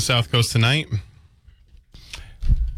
[0.00, 0.88] To South Coast Tonight.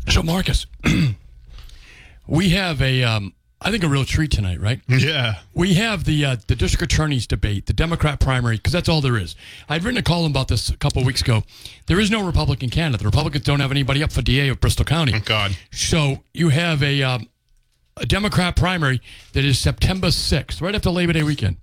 [0.09, 0.67] So, Marcus,
[2.27, 4.81] we have a, um, I think, a real treat tonight, right?
[4.89, 5.35] Yeah.
[5.55, 9.17] We have the uh, the district attorney's debate, the Democrat primary, because that's all there
[9.17, 9.37] is.
[9.69, 11.45] I'd written a column about this a couple weeks ago.
[11.87, 13.01] There is no Republican candidate.
[13.01, 15.13] The Republicans don't have anybody up for DA of Bristol County.
[15.13, 15.57] Thank God.
[15.71, 17.29] So you have a um,
[17.97, 19.01] a Democrat primary
[19.33, 21.59] that is September sixth, right after Labor Day weekend.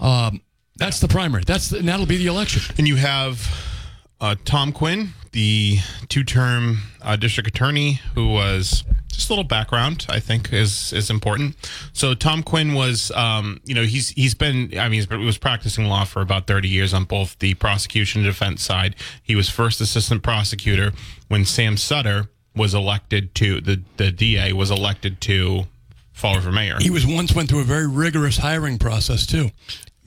[0.00, 0.40] Um,
[0.76, 1.42] that's the primary.
[1.46, 2.74] That's the, and that'll be the election.
[2.78, 3.77] And you have
[4.20, 10.06] uh, Tom Quinn, the two-term uh, district attorney, who was just a little background.
[10.08, 11.56] I think is is important.
[11.92, 15.86] So Tom Quinn was, um, you know, he's he's been, I mean, he was practicing
[15.86, 18.96] law for about thirty years on both the prosecution and defense side.
[19.22, 20.92] He was first assistant prosecutor
[21.28, 25.64] when Sam Sutter was elected to the the DA was elected to
[26.12, 26.78] Fall River mayor.
[26.80, 29.50] He was once went through a very rigorous hiring process too.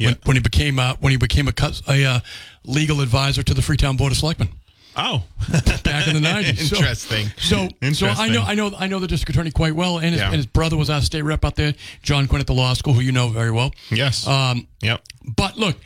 [0.01, 0.09] Yeah.
[0.09, 1.53] When, when he became uh, when he became a,
[1.87, 2.19] a uh,
[2.65, 4.49] legal advisor to the Freetown Board of Selectmen
[4.95, 5.23] oh,
[5.83, 6.71] back in the nineties.
[6.73, 7.27] Interesting.
[7.37, 10.19] So, so, I know I know I know the district attorney quite well, and his,
[10.19, 10.27] Yeah.
[10.27, 12.93] and his brother was our state rep out there, John Quinn at the law school,
[12.93, 13.71] who you know very well.
[13.89, 14.27] yes.
[14.27, 15.01] Um, yep.
[15.35, 15.77] but look,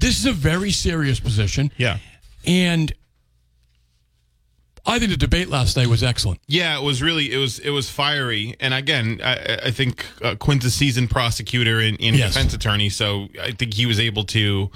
[0.00, 1.98] this is a very serious position, Yeah.
[2.46, 2.92] and
[4.86, 6.40] I think the debate last night was excellent.
[6.46, 10.34] Yeah, it was really it was it was fiery, and again, I, I think uh,
[10.36, 12.34] Quinn's a seasoned prosecutor and, and Yes.
[12.34, 14.70] defense attorney, so I think he was able to.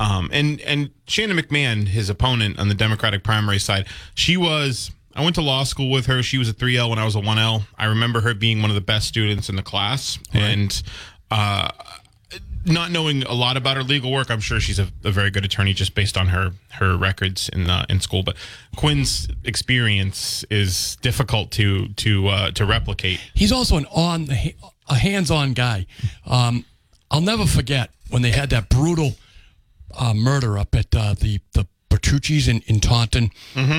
[0.00, 4.92] Um, and and Shannon McMahon, his opponent on the Democratic primary side, she was.
[5.16, 6.22] I went to law school with her.
[6.22, 7.64] She was a three L when I was a one L.
[7.76, 10.80] I remember her being one of the best students in the class, and
[11.32, 11.70] uh,
[12.64, 15.44] not knowing a lot about her legal work, I'm sure she's a, a very good
[15.44, 18.22] attorney just based on her her records in uh, in school.
[18.22, 18.36] But
[18.76, 23.20] Quinn's experience is difficult to to uh, to replicate.
[23.34, 24.28] He's also an on
[24.88, 25.86] a hands-on guy.
[26.26, 26.64] Um,
[27.10, 29.12] I'll never forget when they had that brutal
[29.98, 33.30] uh, murder up at uh, the the Bertucci's in, in Taunton,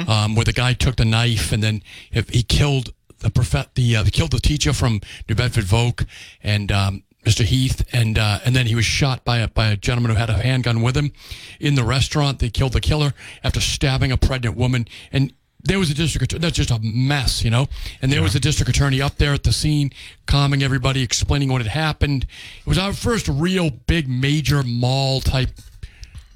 [0.09, 1.83] um, where the guy took the knife and then
[2.31, 6.07] he killed the prof- the uh, killed the teacher from New Bedford Voc
[6.41, 7.43] and um, Mr.
[7.43, 10.29] Heath, and uh, and then he was shot by a by a gentleman who had
[10.29, 11.11] a handgun with him
[11.59, 12.39] in the restaurant.
[12.39, 13.13] They killed the killer
[13.43, 16.39] after stabbing a pregnant woman, and there was a district attorney.
[16.41, 17.67] That's just a mess, you know.
[18.01, 19.91] And there was a district attorney up there at the scene,
[20.25, 22.25] calming everybody, explaining what had happened.
[22.59, 25.49] It was our first real big major mall type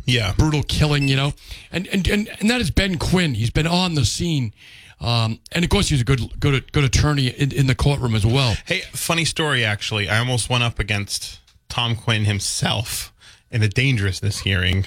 [0.06, 1.34] Yeah, brutal killing, you know.
[1.72, 3.36] And and and, and that is Ben Quinn.
[3.36, 4.54] He's been on the scene.
[5.04, 8.26] Um, and of course, he's a good, good, good attorney in, in the courtroom as
[8.26, 8.56] well.
[8.66, 10.08] Hey, funny story actually.
[10.10, 13.14] I almost went up against Tom Quinn himself
[13.52, 14.86] in a dangerousness hearing.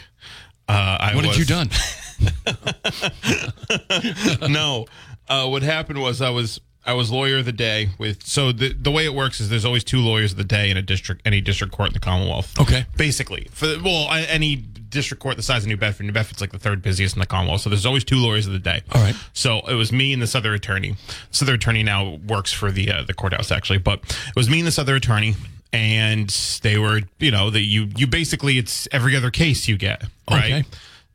[0.69, 1.71] Uh, I What had you done?
[4.51, 4.87] no.
[5.29, 8.73] Uh, what happened was I was I was lawyer of the day with so the
[8.73, 11.23] the way it works is there's always two lawyers of the day in a district
[11.25, 12.59] any district court in the Commonwealth.
[12.61, 12.87] Okay.
[12.97, 14.65] Basically, for well any
[14.97, 16.07] district court the size of New Bedford.
[16.07, 18.53] New Bedford's like the third busiest in the Commonwealth, so there's always two lawyers of
[18.53, 18.83] the day.
[18.93, 19.15] All right.
[19.33, 20.97] So it was me and this other attorney.
[21.31, 24.59] This other attorney now works for the uh, the courthouse actually, but it was me
[24.59, 25.35] and this other attorney.
[25.73, 26.29] And
[26.63, 30.45] they were, you know, that you you basically it's every other case you get, right?
[30.45, 30.65] Okay.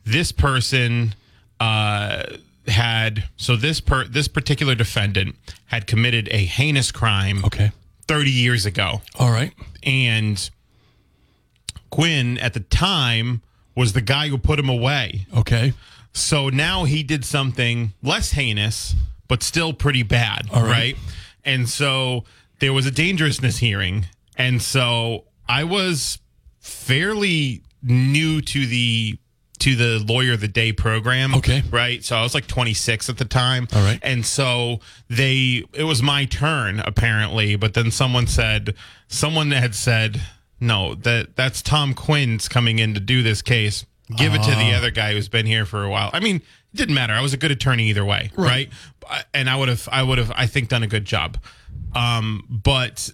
[0.05, 1.15] This person
[1.59, 2.23] uh,
[2.67, 5.35] had so this per this particular defendant
[5.67, 7.71] had committed a heinous crime Okay.
[8.07, 9.53] 30 years ago All right.
[9.83, 10.49] and
[11.89, 13.41] Quinn at the time
[13.75, 15.73] was the guy who put him away Okay.
[16.13, 18.95] so now he did something less heinous
[19.27, 20.69] but still pretty bad All right.
[20.71, 20.97] right
[21.45, 22.25] and so
[22.59, 24.05] there was a dangerousness hearing
[24.37, 26.19] and so I was
[26.59, 29.17] fairly new to the
[29.59, 31.61] to the lawyer of the day program Okay.
[31.69, 33.99] right so I was like 26 at the time All right.
[34.01, 38.73] and so they it was my turn apparently but then someone said
[39.07, 40.19] someone had said
[40.61, 43.85] no that that's Tom Quinn's coming in to do this case
[44.17, 44.59] Give it to Ah.
[44.59, 46.09] the other guy who's been here for a while.
[46.11, 47.13] I mean, it didn't matter.
[47.13, 48.69] I was a good attorney either way, right?
[49.09, 49.23] Right.
[49.33, 51.37] And I would have, I would have, I think, done a good job.
[51.95, 53.09] Um, but,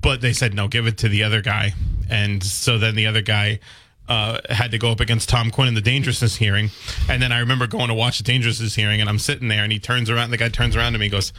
[0.00, 1.74] but they said no, give it to the other guy,
[2.08, 3.60] and so then the other guy.
[4.08, 6.70] Uh, had to go up against Tom Quinn in the dangerousness hearing,
[7.08, 9.70] and then I remember going to watch the dangerousness hearing, and I'm sitting there, and
[9.70, 11.32] he turns around, the guy turns around to me, and goes,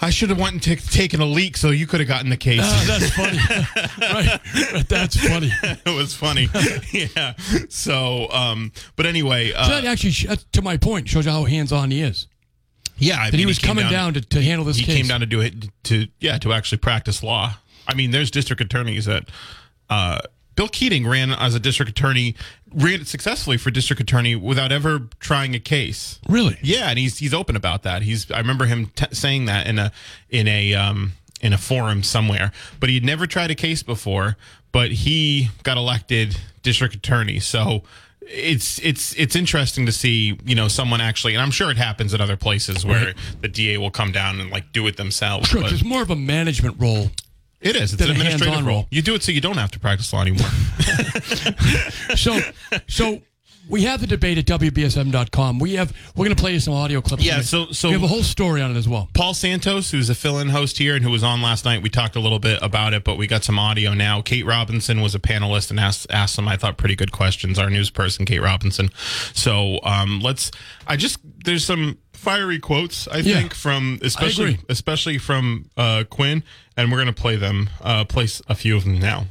[0.00, 2.36] "I should have went and ta- taken a leak, so you could have gotten the
[2.36, 3.38] case." Ah, that's funny.
[4.12, 4.88] right.
[4.88, 5.50] That's funny.
[5.62, 6.48] it was funny.
[6.92, 7.34] yeah.
[7.68, 11.32] So, um, but anyway, So uh, that actually, sh- uh, to my point, shows you
[11.32, 12.26] how hands on he is.
[12.98, 14.96] yeah, I That mean, he was came coming down, to, to handle this he case.
[14.96, 15.54] came down to do it
[15.84, 17.54] to yeah to actually practice law.
[17.86, 19.28] I mean, there's district attorneys that
[19.90, 20.18] uh,
[20.56, 22.34] Bill Keating ran as a district attorney,
[22.72, 26.20] ran successfully for district attorney without ever trying a case.
[26.28, 26.58] Really?
[26.62, 28.02] Yeah, and he's he's open about that.
[28.02, 29.92] He's I remember him t- saying that in a
[30.30, 34.36] in a um in a forum somewhere, but he'd never tried a case before.
[34.72, 37.82] But he got elected district attorney, so
[38.22, 42.14] it's it's it's interesting to see you know someone actually, and I'm sure it happens
[42.14, 43.14] in other places where Right.
[43.42, 45.48] the DA will come down and like do it themselves.
[45.48, 47.10] Sure, but it's more of a management role.
[47.64, 47.92] It is.
[47.94, 48.76] It's an administrative role.
[48.76, 48.86] role.
[48.90, 50.46] You do it so you don't have to practice law anymore.
[52.16, 52.38] So,
[52.88, 53.20] so
[53.68, 55.58] we have the debate at WBSM.com.
[55.58, 57.24] We have we're going to play you some audio clips.
[57.24, 59.08] Yeah, so- so- we have a whole story on it as well.
[59.14, 62.14] Paul Santos, who's a fill-in host here and who was on last night, we talked
[62.16, 64.20] a little bit about it, but we got some audio now.
[64.22, 67.58] Kate Robinson was a panelist and asked asked some I thought pretty good questions.
[67.58, 68.90] Our news person, Kate Robinson.
[69.32, 70.50] So um, let's.
[70.86, 73.38] I just there's some fiery quotes I Yeah.
[73.40, 74.64] think from especially agree.
[74.68, 76.42] especially from uh, Quinn,
[76.76, 77.70] and we're gonna play them.
[77.82, 79.26] Uh, place a few of them now.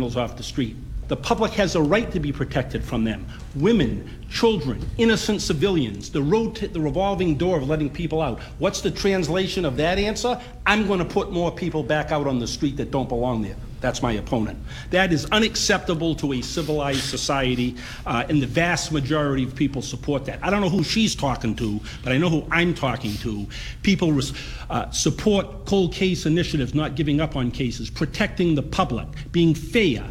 [0.00, 0.76] off the street.
[1.08, 3.26] The public has a right to be protected from them.
[3.56, 8.38] Women, children, innocent civilians, the road to the revolving door of letting people out.
[8.58, 10.40] What's the translation of that answer?
[10.66, 13.56] I'm going to put more people back out on the street that don't belong there.
[13.80, 14.58] That's my opponent.
[14.90, 17.76] That is unacceptable to a civilized society,
[18.06, 20.38] uh, and the vast majority of people support that.
[20.42, 23.46] I don't know who she's talking to, but I know who I'm talking to.
[23.82, 24.32] People res-
[24.68, 30.04] uh, support cold case initiatives, not giving up on cases, protecting the public, being fair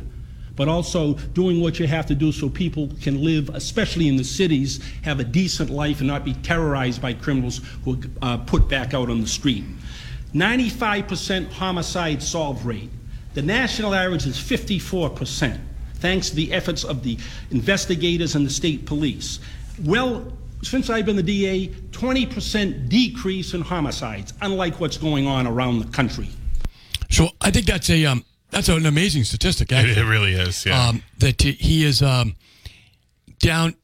[0.58, 4.24] but also doing what you have to do so people can live, especially in the
[4.24, 8.68] cities, have a decent life and not be terrorized by criminals who are uh, put
[8.68, 9.64] back out on the street.
[10.34, 12.90] 95% homicide solve rate.
[13.38, 15.60] The national average is 54%,
[15.98, 17.20] thanks to the efforts of the
[17.52, 19.40] investigators and the state police.
[19.84, 25.78] Well, since I've been the DA, 20% decrease in homicides, unlike what's going on around
[25.78, 26.30] the country.
[27.12, 29.72] So I think that's a um, that's an amazing statistic.
[29.72, 30.66] Actually, It really is.
[30.66, 30.88] Yeah.
[30.88, 32.36] um, that he- he is um,
[33.38, 33.76] down.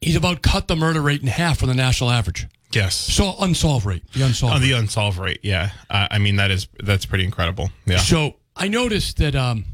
[0.00, 2.46] He's about cut the murder rate in half from the national average.
[2.72, 2.94] yes.
[2.94, 4.54] So unsolved rate, the unsolved.
[4.54, 4.68] On rate.
[4.68, 5.72] the unsolved rate, yeah.
[5.90, 7.68] Uh, I mean that is that's pretty incredible.
[7.84, 7.96] Yeah.
[7.98, 9.34] So I noticed that.
[9.34, 9.64] Um,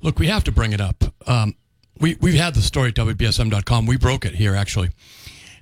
[0.00, 1.04] look, we have to bring it up.
[1.26, 1.54] Um,
[2.00, 3.86] we we've had the story at WBSM.com.
[3.86, 4.90] We broke it here actually.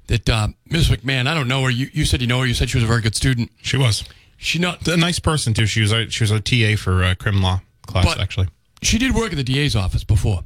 [0.09, 0.89] That uh, Ms.
[0.89, 1.71] McMahon, I don't know her.
[1.71, 2.47] You, you said you know her.
[2.47, 3.51] You said she was a very good student.
[3.63, 4.05] She was
[4.37, 4.87] She not.
[4.89, 5.67] a nice person too.
[5.67, 8.49] She was a, she was a TA for uh, crim law class But- actually.
[8.83, 10.43] She did work at the DA's office before.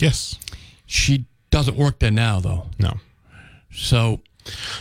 [0.00, 0.38] Yes.
[0.86, 2.66] She doesn't work there now though.
[2.78, 2.98] No.
[3.72, 4.20] So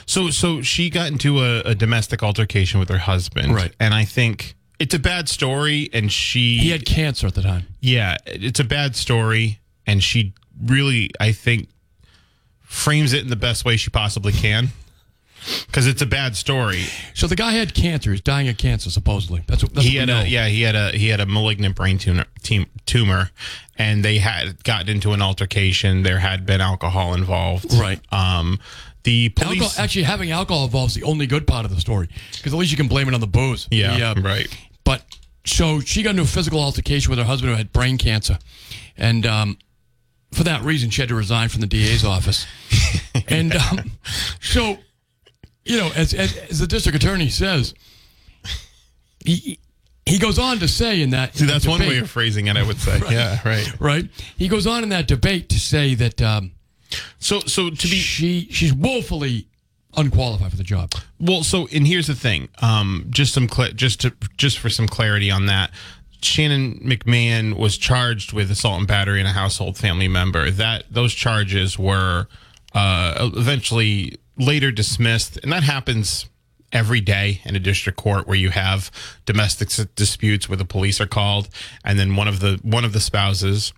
[0.05, 3.55] So so she got into a, a domestic altercation with her husband.
[3.55, 3.73] Right.
[3.79, 7.67] And I think it's a bad story and she he had cancer at the time.
[7.81, 10.33] Yeah, it's a bad story and she
[10.65, 11.69] really I think
[12.61, 14.69] frames it in the best way she possibly can.
[15.71, 16.85] Cuz it's a bad story.
[17.13, 18.11] So the guy had cancer.
[18.11, 19.41] He's dying of cancer supposedly.
[19.47, 21.75] That's what, that's he what had a yeah he had a he had a malignant
[21.75, 23.31] brain tumor tum- tumor
[23.77, 28.01] and they had gotten into an altercation there had been alcohol involved Right.
[28.13, 28.59] um
[29.03, 32.51] the police Alcohol, actually, having alcohol involves the only good part of the story because
[32.53, 33.65] at least you can blame it on the booze.
[33.71, 34.47] yeah The, uh, right
[34.89, 35.03] But
[35.45, 38.39] so she got into a physical altercation with her husband who had brain cancer,
[38.97, 39.59] and um,
[40.31, 42.47] for that reason, she had to resign from the DA's office.
[43.27, 43.91] and um,
[44.41, 44.79] so,
[45.63, 47.75] you know, as, as as the district attorney says,
[49.23, 49.59] he
[50.07, 52.57] he goes on to say in that See, that's one debate, way of phrasing it
[52.57, 54.09] i would say yeah right right.
[54.37, 56.53] He goes on in that debate to say that um,
[57.19, 59.48] so so to be she she's woefully
[59.95, 60.93] unqualified for the job.
[61.19, 62.49] Well, so and here's the thing.
[62.61, 65.71] Um, just some cl- just to just for some clarity on that.
[66.21, 70.51] Shannon McMahon was charged with assault and battery in a household family member.
[70.51, 72.27] That those charges were
[72.73, 76.25] uh, eventually later dismissed, and that happens
[76.71, 78.91] every day in a district court where you have
[79.25, 81.49] domestic disputes where the police are called,
[81.83, 83.73] and then one of the one of the spouses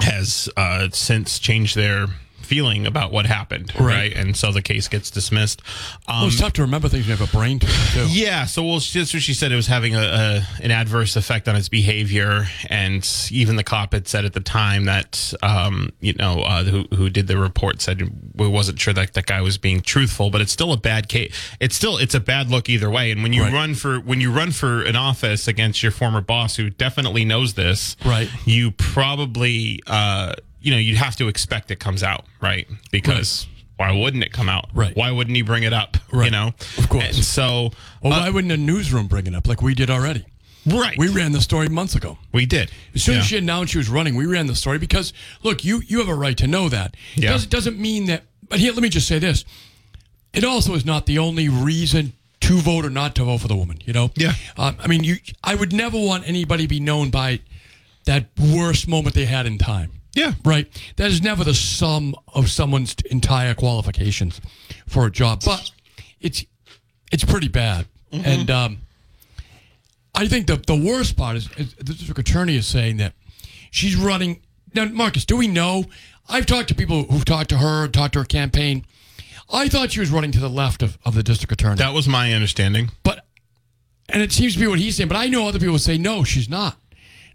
[0.00, 2.06] has uh, since changed their
[2.46, 3.84] feeling about what happened, Right.
[3.96, 4.12] right?
[4.16, 5.60] And so the case gets dismissed.
[6.08, 8.06] Um, well, it's tough to remember things when you have a brain tumor too.
[8.08, 9.52] yeah, so well, that's what she said.
[9.52, 13.92] It was having a, a an adverse effect on his behavior, and even the cop
[13.92, 17.82] had said at the time that um, you know uh, who who did the report
[17.82, 18.02] said
[18.34, 21.34] we wasn't sure that that guy was being truthful, but it's still a bad case.
[21.60, 23.10] It's still it's a bad look either way.
[23.10, 23.52] And when you Right.
[23.52, 27.54] run for when you run for an office against your former boss, who definitely knows
[27.54, 28.28] this, Right.
[28.44, 30.34] You probably uh,
[30.66, 32.66] you know you'd have to expect it comes out, right?
[32.90, 33.46] Because.
[33.78, 34.70] Why wouldn't it come out?
[34.72, 34.96] Right.
[34.96, 35.98] Why wouldn't he bring it up?
[36.10, 36.24] Right.
[36.24, 37.16] You know, Of course.
[37.16, 40.24] And so, Well, uh, why wouldn't a newsroom bring it up like we did already?
[40.64, 40.96] Right.
[40.96, 42.16] We ran the story months ago.
[42.32, 42.70] We did.
[42.94, 43.20] As soon Yeah.
[43.20, 46.08] as she announced she was running, we ran the story because look, you you have
[46.08, 46.96] a right to know that.
[47.16, 47.32] It Yeah.
[47.32, 48.24] doesn't, doesn't mean that.
[48.48, 49.44] But here, let me just say this:
[50.32, 53.56] it also is not the only reason to vote or not to vote for the
[53.56, 53.78] woman.
[53.84, 54.10] You know.
[54.16, 54.32] Yeah.
[54.56, 55.16] Um, I mean, you.
[55.44, 57.40] I would never want anybody to be known by
[58.06, 59.92] that worst moment they had in time.
[60.16, 60.32] Yeah.
[60.44, 60.66] Right.
[60.96, 64.40] That is never the sum of someone's entire qualifications
[64.88, 65.70] for a job, but
[66.20, 66.44] it's
[67.12, 67.86] it's pretty bad.
[68.10, 68.78] And um,
[70.14, 73.12] I think the the worst part is, is the district attorney is saying that
[73.70, 74.40] she's running.
[74.74, 75.84] Now, Marcus, do we know?
[76.28, 78.84] I've talked to people who've talked to her, talked to her campaign.
[79.52, 82.08] I thought she was running to the left of, of the district attorney, That was
[82.08, 82.90] my understanding.
[83.04, 83.24] but
[84.08, 85.08] and it seems to be what he's saying.
[85.08, 86.76] But I know other people say no, she's not.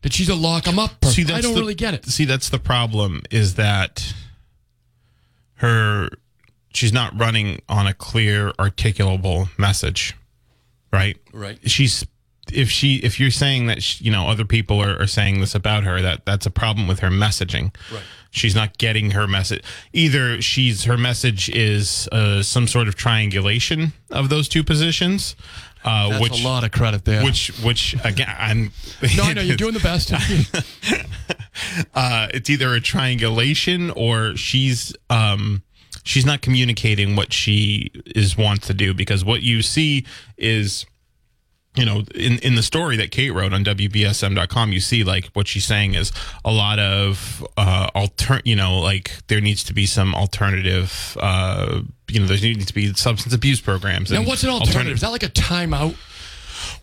[0.01, 1.29] That she's a lock 'em up person.
[1.31, 2.05] I don't the- really get it.
[2.05, 4.13] See, that's the problem is that
[5.55, 6.09] her
[6.73, 10.15] she's not running on a clear, articulable message,
[10.91, 11.17] right?
[11.33, 11.59] Right.
[11.69, 12.05] She's
[12.51, 15.53] if she if you're saying that she, you know other people are, are saying this
[15.55, 18.01] about her that that's a problem with her messaging Right.
[18.31, 23.93] she's not getting her message either she's her message is uh, some sort of triangulation
[24.09, 25.35] of those two positions
[25.83, 27.23] uh, That's which a lot of credit there.
[27.23, 28.71] which which again I'm
[29.17, 30.13] no, I know you're doing the best.
[31.95, 35.63] uh, it's either a triangulation or she's um
[36.03, 40.05] she's not communicating what she is wants to do because what you see
[40.37, 40.85] is
[41.75, 45.47] you know in in the story that Kate wrote on wbsm.com you see like what
[45.47, 46.11] she's saying is
[46.43, 51.81] a lot of uh alter you know like there needs to be some alternative uh
[52.09, 54.95] you know there needs to be substance abuse programs now, and what's an alternative?
[54.95, 55.95] Is that like a timeout?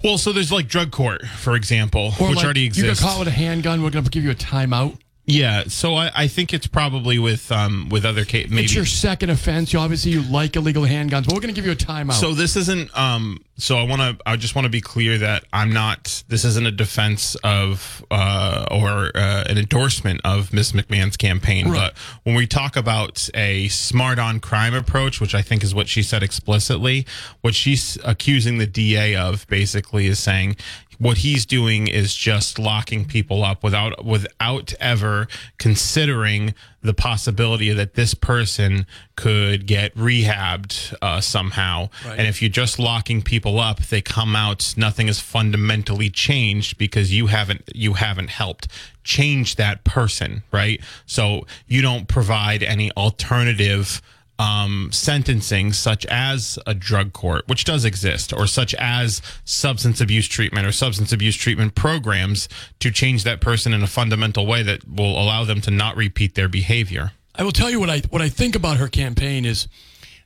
[0.02, 3.00] well so there's like drug court for example Or which like, already exists.
[3.00, 3.82] You got caught with a handgun.
[3.82, 4.98] We're going to give you a timeout.
[5.30, 8.64] Yeah, so I, I think it's probably with um with other case maybe.
[8.64, 9.74] It's your second offense.
[9.74, 12.14] You obviously you like illegal handguns, but we're going to give you a timeout.
[12.14, 15.44] so this isn't um so I want to I just want to be clear that
[15.52, 21.18] I'm not this isn't a defense of uh or uh, an endorsement of Miss McMahon's
[21.18, 21.92] campaign Right.
[21.92, 25.88] but when we talk about a smart on crime approach which I think is what
[25.88, 27.04] she said explicitly
[27.42, 30.56] what she's accusing the DA of basically is saying
[30.98, 35.28] what he's doing is just locking people up without without ever
[35.58, 38.86] considering the possibility that this person
[39.16, 41.88] could get rehabbed uh, somehow.
[42.04, 42.18] Right.
[42.18, 47.12] And if you're just locking people up, they come out, nothing is fundamentally changed because
[47.12, 48.68] you haven't you haven't helped
[49.04, 50.80] change that person, right?
[51.06, 54.02] So you don't provide any alternative
[54.38, 60.28] um, sentencing, such as a drug court, which does exist, or such as substance abuse
[60.28, 64.88] treatment or substance abuse treatment programs to change that person in a fundamental way that
[64.88, 67.12] will allow them to not repeat their behavior.
[67.34, 69.68] I will tell you what I what I think about her campaign is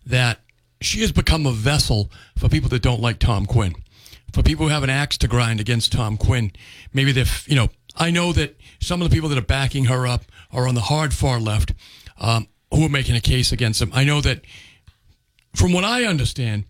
[0.07, 0.41] that
[0.81, 3.75] she has become a vessel for people that don't like Tom Quinn,
[4.33, 6.53] for people who have an axe to grind against Tom Quinn.
[6.93, 10.07] Maybe they've you know I know that some of the people that are backing her
[10.07, 11.73] up are on the hard far left,
[12.19, 13.91] um, who are making a case against him.
[13.95, 14.41] I know that
[15.55, 16.65] from what I understand,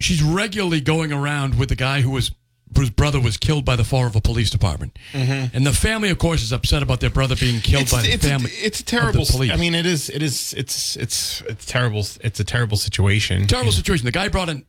[0.00, 2.32] she's regularly going around with the guy who was
[2.76, 5.54] whose brother was killed by the Fall River Police Department, mm-hmm.
[5.54, 8.26] and the family, of course, is upset about their brother being killed by the it's,
[8.26, 8.50] family.
[8.52, 9.26] it's of the terrible.
[9.26, 9.52] police.
[9.52, 10.08] I mean, it is.
[10.08, 10.54] It is.
[10.54, 10.96] It's.
[10.96, 11.42] It's.
[11.42, 12.00] It's terrible.
[12.20, 13.46] It's a terrible situation.
[13.46, 14.06] terrible situation.
[14.06, 14.64] The guy brought in,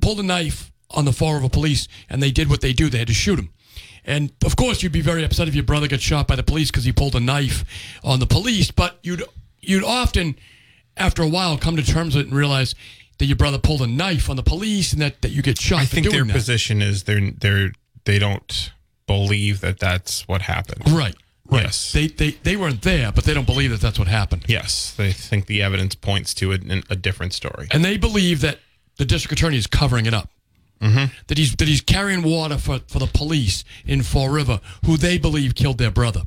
[0.00, 2.88] pulled a knife on the Fall River police, and they did what they do.
[2.88, 3.50] They had to shoot him.
[4.04, 6.70] And of course, you'd be very upset if your brother got shot by the police
[6.70, 7.64] because he pulled a knife
[8.02, 8.70] on the police.
[8.70, 9.22] But you'd
[9.60, 10.36] you'd often,
[10.96, 12.74] after a while, come to terms with it and realize
[13.18, 15.80] that your brother pulled a knife on the police and that, that you get shot.
[15.80, 16.32] I think their that.
[16.32, 17.72] position is they're they're
[18.04, 18.72] they don't
[19.06, 20.90] believe that that's what happened.
[20.90, 21.14] Right.
[21.50, 21.64] Right.
[21.64, 21.92] Yes.
[21.92, 24.44] They, they they weren't there, but they don't believe that that's what happened.
[24.46, 27.66] Yes, they think the evidence points to a, a different story.
[27.72, 28.60] and they believe that
[28.98, 30.30] the district attorney is covering it up.
[30.80, 31.12] Mm-hmm.
[31.26, 35.18] That he's that he's carrying water for, for the police in Fall River, who they
[35.18, 36.22] believe killed their brother.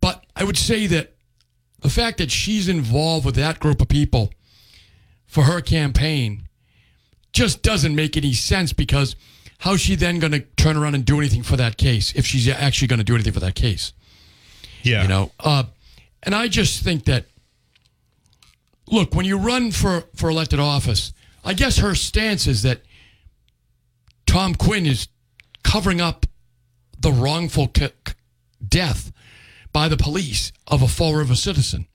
[0.00, 1.13] But I would say that
[1.84, 4.32] the fact that she's involved with that group of people
[5.26, 6.48] for her campaign
[7.30, 9.14] just doesn't make any sense because
[9.58, 12.48] how's she then going to turn around and do anything for that case if she's
[12.48, 13.92] actually going to do anything for that case?
[14.82, 15.64] Yeah, You know, uh,
[16.22, 17.26] and I just think that
[18.90, 21.12] look, when you run for, for elected office,
[21.44, 22.80] I guess her stance is that
[24.24, 25.08] Tom Quinn is
[25.62, 26.24] covering up
[26.98, 28.14] the wrongful c- c-
[28.66, 29.12] death
[29.74, 31.86] by the police of a Fall River citizen.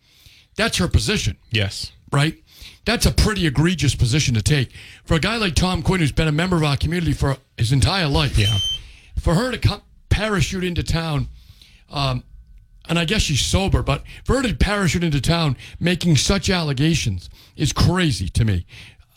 [0.56, 1.92] That's her position, Yes.
[2.12, 2.36] right?
[2.86, 4.70] That's a pretty egregious position to take.
[5.06, 7.72] For a guy like Tom Quinn, who's been a member of our community for his
[7.72, 8.56] entire life, Yeah.
[9.18, 11.30] for her to come parachute into town,
[11.90, 12.24] um,
[12.90, 17.30] and I guess she's sober, but for her to parachute into town making such allegations
[17.56, 18.66] is crazy to me.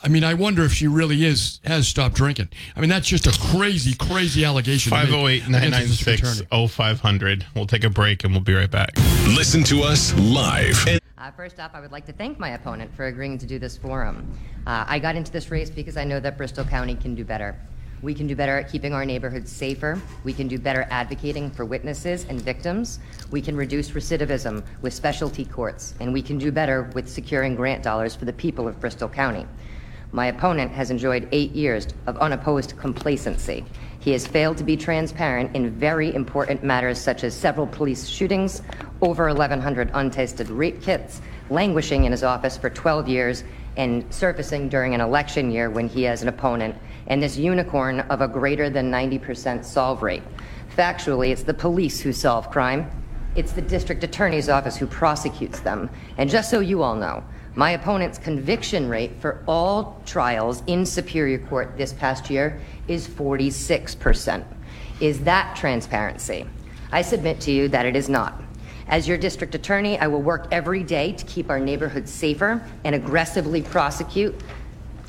[0.04, 2.48] I mean, I wonder if she really is has stopped drinking.
[2.74, 4.90] I mean, that's just a crazy, crazy allegation.
[4.90, 6.68] to make 508 against a 996 district attorney.
[6.68, 7.46] 0500.
[7.54, 8.96] We'll take a break and we'll be right back.
[9.28, 11.00] Listen to us live.
[11.16, 13.76] Uh, first off, I would like to thank my opponent for agreeing to do this
[13.76, 14.36] forum.
[14.66, 17.56] Uh, I got into this race because I know that Bristol County can do better.
[18.02, 20.02] We can do better at keeping our neighborhoods safer.
[20.24, 22.98] We can do better advocating for witnesses and victims.
[23.30, 25.94] We can reduce recidivism with specialty courts.
[26.00, 29.46] And we can do better with securing grant dollars for the people of Bristol County.
[30.14, 33.64] My opponent has enjoyed eight years of unopposed complacency.
[33.98, 38.60] He has failed to be transparent in very important matters such as several police shootings,
[39.00, 43.44] over 1,100 untested rape kits, languishing in his office for 12 years,
[43.78, 46.74] and surfacing during an election year when he has an opponent,
[47.06, 50.22] and this unicorn of a greater than 90% solve rate.
[50.76, 52.90] Factually, it's the police who solve crime.
[53.34, 55.88] It's the district attorney's office who prosecutes them.
[56.18, 61.38] And just so you all know, my opponent's conviction rate for all trials in Superior
[61.38, 64.44] Court this past year is 46%.
[65.00, 66.46] Is that transparency?
[66.90, 68.40] I submit to you that it is not.
[68.88, 72.94] As your district attorney, I will work every day to keep our neighborhoods safer and
[72.94, 74.34] aggressively prosecute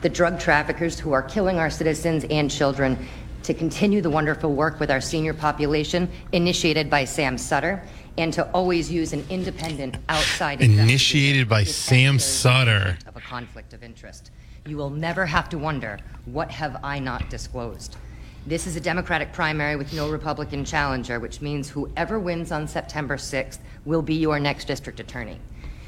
[0.01, 2.97] the drug traffickers who are killing our citizens and children,
[3.43, 7.83] to continue the wonderful work with our senior population initiated by Sam Sutter,
[8.17, 12.98] and to always use an independent outside Initiated by Sam Sutter.
[13.08, 14.32] of a conflict of interest.
[14.65, 17.98] You will never have to wonder, what have I not disclosed?
[18.46, 23.17] This is a Democratic primary with no Republican challenger, which means whoever wins on September
[23.17, 25.39] 6th will be your next district attorney.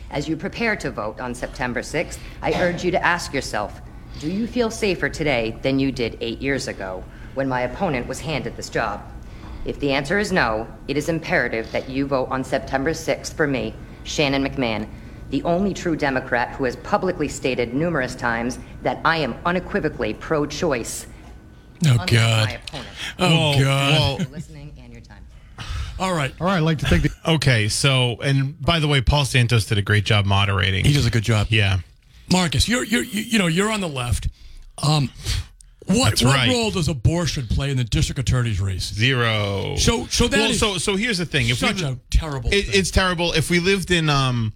[0.10, 3.82] As you prepare to vote on September 6th, I urge you to ask yourself,
[4.20, 8.22] do you feel safer today than you did eight years ago when my opponent was
[8.22, 9.02] handed this job?
[9.66, 13.48] If the answer is no, it is imperative that you vote on September 6th for
[13.48, 13.74] me,
[14.04, 14.88] Shannon McMahon,
[15.32, 20.46] the only true Democrat who has publicly stated numerous times that I am unequivocally pro
[20.46, 21.08] choice.
[21.88, 22.60] Oh God.
[22.68, 22.88] opponent.
[23.20, 24.20] Oh Well, God.
[24.20, 25.26] well, listening and your time.
[26.00, 26.34] All right.
[26.40, 27.10] All right, I'd like to thank the.
[27.26, 30.86] Okay, so and by the way, Paul Santos did a great job moderating.
[30.86, 31.48] He does a good job.
[31.50, 31.80] Yeah.
[32.32, 34.28] Marcus, you're you're you, you know you're on the left.
[34.84, 35.10] Um,
[35.88, 36.50] what That's what right.
[36.50, 38.92] role does abortion play in the district attorney's race?
[38.94, 39.76] Zero.
[39.78, 41.50] So so that well, is so so here's the thing.
[41.50, 42.50] If such we, a terrible.
[42.54, 42.80] it, thing.
[42.80, 43.34] it's terrible.
[43.34, 44.54] If we lived in um,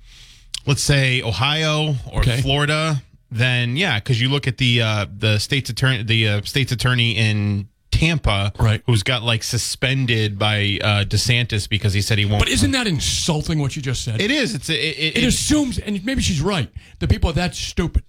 [0.65, 2.41] let's say Ohio or Okay.
[2.41, 6.71] Florida, then yeah, because you look at the uh, the state's attorney, the uh, state's
[6.71, 8.81] attorney in Tampa, Right.
[8.85, 12.39] who's got like suspended by uh, DeSantis because he said he won't.
[12.39, 13.59] but isn't that insulting?
[13.59, 14.21] What you just said.
[14.21, 14.55] it is?
[14.55, 16.69] It's a, it, it it, assumes, and maybe she's right.
[16.99, 18.03] The people are that stupid.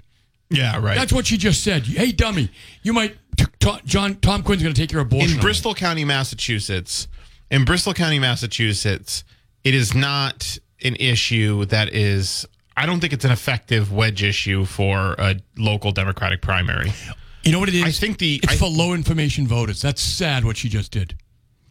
[0.51, 0.97] Yeah, right.
[0.97, 1.85] That's what she just said.
[1.87, 2.51] Hey, dummy,
[2.83, 3.17] you might.
[3.37, 5.37] T- John Tom Quinn's going to take your abortion.
[5.37, 5.41] in.
[5.41, 7.09] Bristol County, Massachusetts,
[7.51, 9.25] in Bristol County, Massachusetts,
[9.65, 12.47] it is not an issue that is.
[12.77, 16.93] I don't think it's an effective wedge issue for a local Democratic primary.
[17.45, 17.85] You know what it is?
[17.85, 19.81] I think the- it's I- for low information voters.
[19.83, 20.45] That's sad.
[20.45, 21.15] What she just did.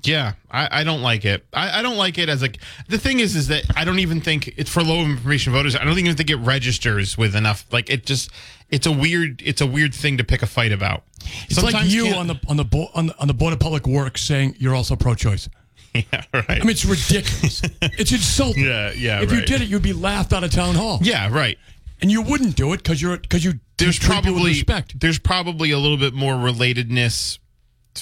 [0.03, 1.45] Yeah, I, I don't like it.
[1.51, 4.21] I, I don't like it as like the thing is is that I don't even
[4.21, 5.75] think it's for low information voters.
[5.75, 7.65] I don't even think it registers with enough.
[7.71, 8.31] Like it just
[8.69, 11.03] it's a weird it's a weird thing to pick a fight about.
[11.49, 13.85] It's like you on the on the bo- on the on the board of public
[13.87, 15.49] works saying you're also pro-choice.
[15.93, 16.45] yeah right.
[16.49, 17.61] I mean, it's ridiculous.
[17.81, 18.63] it's insulting.
[18.65, 20.99] Yeah, yeah, If you did it, you'd be laughed out of town hall.
[21.01, 21.57] yeah, right.
[22.01, 24.99] and you wouldn't do it because you're because you there's treat people with probably respect.
[24.99, 27.38] there's probably a little bit more relatedness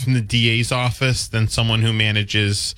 [0.01, 2.75] from the DA's office than someone who manages,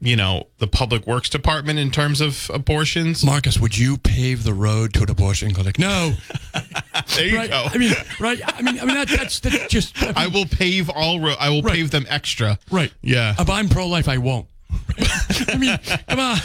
[0.00, 3.24] you know, the public works department in terms of abortions.
[3.24, 5.78] Marcus, would you pave the road to an abortion clinic?
[5.78, 6.14] No,
[7.16, 7.50] there you right?
[7.50, 7.66] go.
[7.68, 8.40] I mean, right?
[8.46, 11.20] I mean, I mean that, that's that's just I will pave all.
[11.20, 11.74] Ro- I will Right.
[11.74, 12.58] pave them extra.
[12.70, 12.92] right.
[13.02, 13.34] Yeah.
[13.38, 14.46] If I'm pro-life, I won't.
[15.48, 16.36] I mean, come on.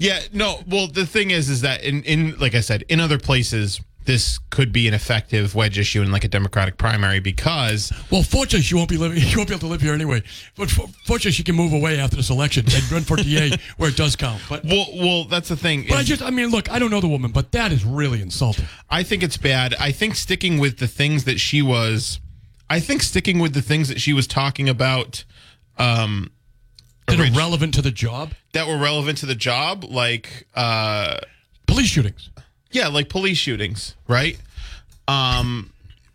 [0.00, 0.20] Yeah.
[0.32, 0.60] No.
[0.68, 4.38] Well, the thing is, is that in in like I said, in other places, this
[4.50, 8.74] could be an effective wedge issue in like a Democratic primary because Well, fortunately, she
[8.74, 9.18] won't be living.
[9.22, 10.22] You won't be able to live here anyway.
[10.56, 13.90] But for, fortunately, she can move away after this election and run for DA where
[13.90, 14.40] it does count.
[14.48, 15.84] But well, well, that's the thing.
[15.88, 18.20] but I just, I mean, look, I don't know the woman, but that is really
[18.22, 18.64] insulting.
[18.88, 19.74] I think it's bad.
[19.78, 22.20] I think sticking with the things that she was,
[22.68, 25.24] I think sticking with the things that she was talking about,
[25.78, 26.30] um,
[27.06, 28.32] That are relevant to the job.
[28.52, 31.18] that were relevant to the job, like, uh,
[31.66, 32.30] Police shootings.
[32.70, 34.38] Yeah, like police shootings, right?
[35.08, 35.72] Um,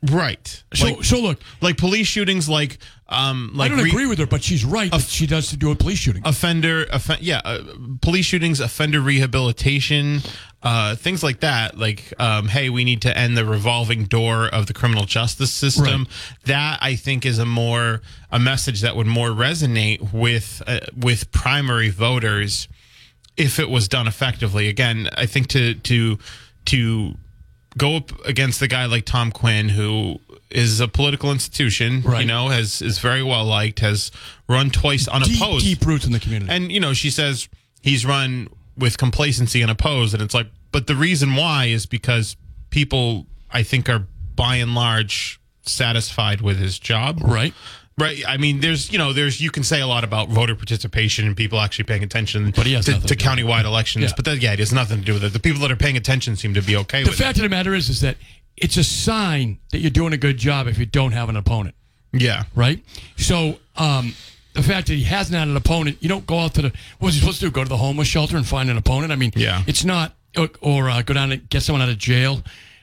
[0.09, 0.63] right.
[0.73, 4.19] So, like, so look, like police shootings, like um, like I don't re- agree with
[4.19, 6.23] her, but she's right she does to do a police shooting.
[6.25, 7.63] offender, offen- yeah, uh,
[8.01, 10.21] police shootings, offender rehabilitation,
[10.63, 11.77] uh, things like that.
[11.77, 16.03] Like, um, hey, we need to end the revolving door of the criminal justice system.
[16.03, 16.07] Right.
[16.45, 21.31] That I think is a more a message that would more resonate with uh, with
[21.31, 22.67] primary voters
[23.37, 24.67] if it was done effectively.
[24.67, 26.17] Again, I think to to
[26.65, 27.15] to
[27.77, 32.49] go up against a guy like Tom Quinn, who is a political institution, you know,
[32.49, 34.11] has is very well liked, has
[34.47, 36.51] run twice deep, unopposed, deep roots in the community.
[36.51, 37.49] and you know, she says
[37.81, 38.47] he's run
[38.77, 42.35] with complacency and opposed, and it's like, but the reason why is because
[42.69, 47.53] people, I think, are by and large satisfied with his job, right.
[47.97, 48.23] Right.
[48.27, 51.35] I mean, there's, you know, there's, you can say a lot about voter participation and
[51.37, 54.03] people actually paying attention But he has to, to to countywide elections.
[54.05, 54.11] Yeah.
[54.15, 55.31] But that, yeah, it has nothing to do with it.
[55.33, 57.49] The people that are paying attention seem to be okay The with fact of the
[57.49, 58.17] matter is, is that
[58.57, 61.75] it's a sign that you're doing a good job if you don't have an opponent.
[62.11, 62.43] Yeah.
[62.53, 62.83] right?
[63.15, 64.13] So, um,
[64.53, 67.07] the fact that he hasn't had an opponent, you don't go out to the what
[67.07, 67.51] was he supposed to do?
[67.51, 69.11] Go to the homeless shelter and find an opponent?
[69.11, 69.63] I mean, Yeah.
[69.67, 72.41] it's not or, or uh, go down and get someone out of jail.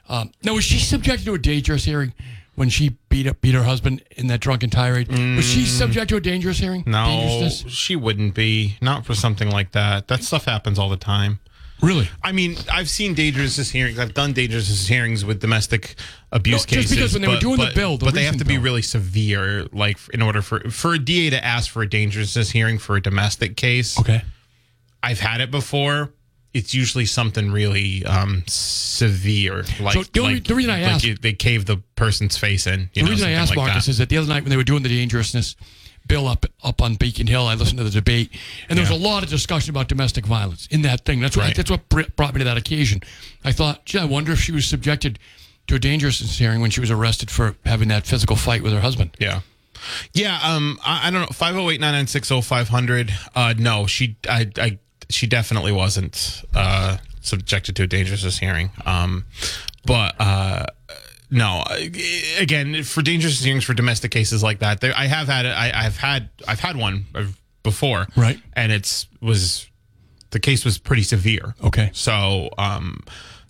[0.08, 2.12] Um, no, was she subjected to a dangerous hearing
[2.54, 5.08] when she beat up beat her husband in that drunken tirade?
[5.36, 6.84] Was she subject to a dangerous hearing?
[6.84, 7.40] Mm.
[7.40, 8.76] No, she wouldn't be.
[8.80, 10.08] Not for something like that.
[10.08, 11.40] That stuff happens all the time.
[11.82, 12.08] really?
[12.22, 13.98] I mean, I've seen dangerous hearings.
[13.98, 15.96] I've done dangerous hearings with domestic
[16.30, 16.90] abuse No, just cases.
[16.96, 18.56] because when they were but- doing the but- bill, the but they have to be
[18.58, 19.66] really severe.
[19.72, 23.00] Like in order for for a DA to ask for a dangerousness hearing for a
[23.02, 23.98] domestic case.
[23.98, 24.22] Okay.
[25.02, 26.12] I've had it before.
[26.54, 30.92] It's usually something really um, severe, like, So the only- like- the reason I like
[30.92, 32.90] asked- you- they cave the person's face in.
[32.92, 33.90] You The know, reason I asked like Marcus that.
[33.92, 35.56] is that the other night when they were doing the dangerousness
[36.06, 38.30] bill up up on Beacon Hill, I listened to the debate,
[38.68, 41.20] and there was a lot of discussion about domestic violence in that thing.
[41.20, 41.54] That's what Right.
[41.54, 43.02] that's what brought me to that occasion.
[43.44, 45.18] I thought, gee, I wonder if she was subjected
[45.68, 48.80] to a dangerousness hearing when she was arrested for having that physical fight with her
[48.80, 49.10] husband.
[49.20, 49.40] Yeah.
[50.12, 51.26] Yeah, um, I, I don't know.
[51.32, 53.12] Five zero eight nine nine six zero five hundred.
[53.34, 54.78] Uh, no, she, I, I,
[55.12, 58.70] she definitely wasn't uh, subjected to a dangerous hearing.
[58.86, 59.24] Um,
[59.84, 60.66] but uh,
[61.30, 61.64] no,
[62.38, 65.46] again, for dangerous hearings for domestic cases like that, there, I have had.
[65.46, 67.06] I, I've had, I've had one
[67.62, 68.38] before, Right.
[68.54, 69.68] And it's was
[70.30, 71.54] the case was pretty severe.
[71.62, 71.90] Okay.
[71.92, 73.00] So, um,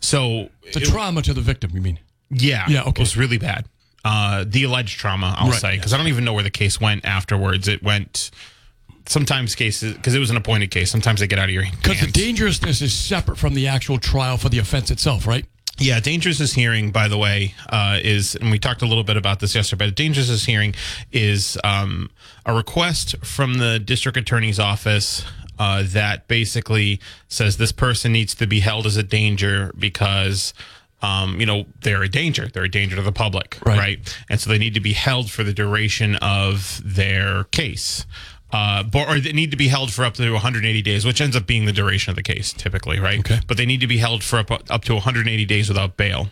[0.00, 1.98] so The it- trauma to the victim, you mean?
[2.30, 2.90] yeah, Yeah, okay.
[2.90, 3.66] It was really bad.
[4.04, 6.80] Uh, the alleged trauma, I'll Right, say, because I don't even know where the case
[6.80, 7.68] went afterwards.
[7.68, 8.30] It went
[9.06, 10.90] sometimes cases because it was an appointed case.
[10.90, 14.36] Sometimes they get out of your Because the dangerousness is separate from the actual trial
[14.36, 15.44] for the offense itself, right?
[15.78, 19.40] Yeah, dangerousness hearing, by the way, uh, is, and we talked a little bit about
[19.40, 20.74] this yesterday, but dangerousness hearing
[21.10, 22.10] is um,
[22.44, 25.24] a request from the district attorney's office
[25.58, 30.52] uh, that basically says this person needs to be held as a danger because.
[31.04, 32.46] Um, you know they're a danger.
[32.46, 33.76] They're a danger to the public, Right.
[33.76, 34.18] right?
[34.30, 38.06] And so they need to be held for the duration of their case,
[38.52, 41.46] uh, or they need to be held for up to 180 days, which ends up
[41.46, 43.20] being the duration of the case, typically, right?
[43.20, 43.40] Okay.
[43.46, 46.28] But they need to be held for up, up to 180 days without bail.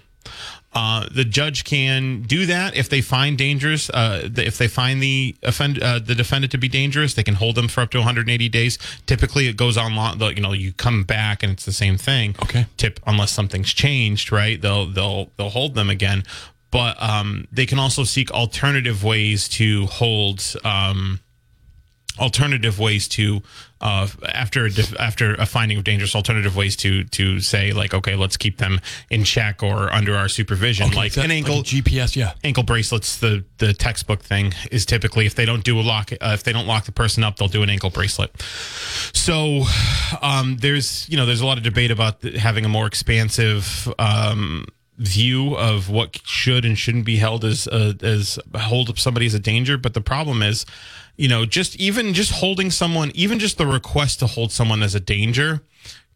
[0.72, 3.90] Uh, the judge can do that if they find dangerous.
[3.90, 7.56] Uh, if they find the offend uh, the defendant to be dangerous, they can hold
[7.56, 8.78] them for up to 180 days.
[9.06, 10.20] Typically, it goes on long.
[10.20, 12.36] You know, you come back and it's the same thing.
[12.42, 12.66] Okay.
[12.76, 14.60] Tip unless something's changed, right?
[14.60, 16.22] They'll they'll they'll hold them again.
[16.70, 20.54] But um, they can also seek alternative ways to hold.
[20.62, 21.18] Um,
[22.20, 23.42] alternative ways to
[23.80, 27.94] uh, after a def- after a finding of dangerous alternative ways to to say like
[27.94, 30.86] okay let's keep them in check or under our supervision.
[30.88, 32.34] Okay, like an ankle a GPS, yeah.
[32.44, 36.32] ankle bracelets the the textbook thing is typically if they don't do a lock uh,
[36.34, 38.30] if they don't lock the person up they'll do an ankle bracelet.
[39.14, 39.64] So
[40.20, 44.66] um, there's you know there's a lot of debate about having a more expansive um,
[45.00, 49.34] view of what should and shouldn't be held as uh, as hold up somebody as
[49.34, 49.78] a danger.
[49.78, 50.66] But the problem is
[51.16, 54.94] you know just even just holding someone even just the request to hold someone as
[54.94, 55.60] a danger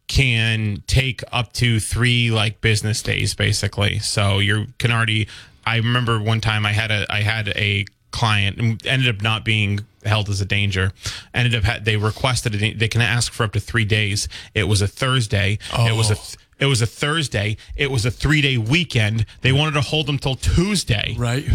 [0.07, 3.99] can take up to three like business days basically.
[3.99, 5.27] So you can already
[5.65, 9.43] i remember one time i had a i had a client and ended up not
[9.43, 10.91] being held as a danger.
[11.33, 14.27] Ended up ha- they requested it they can ask for up to three days.
[14.53, 15.59] It was a thursday.
[15.77, 16.17] It was a oh.
[16.17, 17.57] th- it was a thursday.
[17.75, 19.25] It was a three day weekend.
[19.41, 21.15] They wanted to hold them till tuesday.
[21.17, 21.45] Right.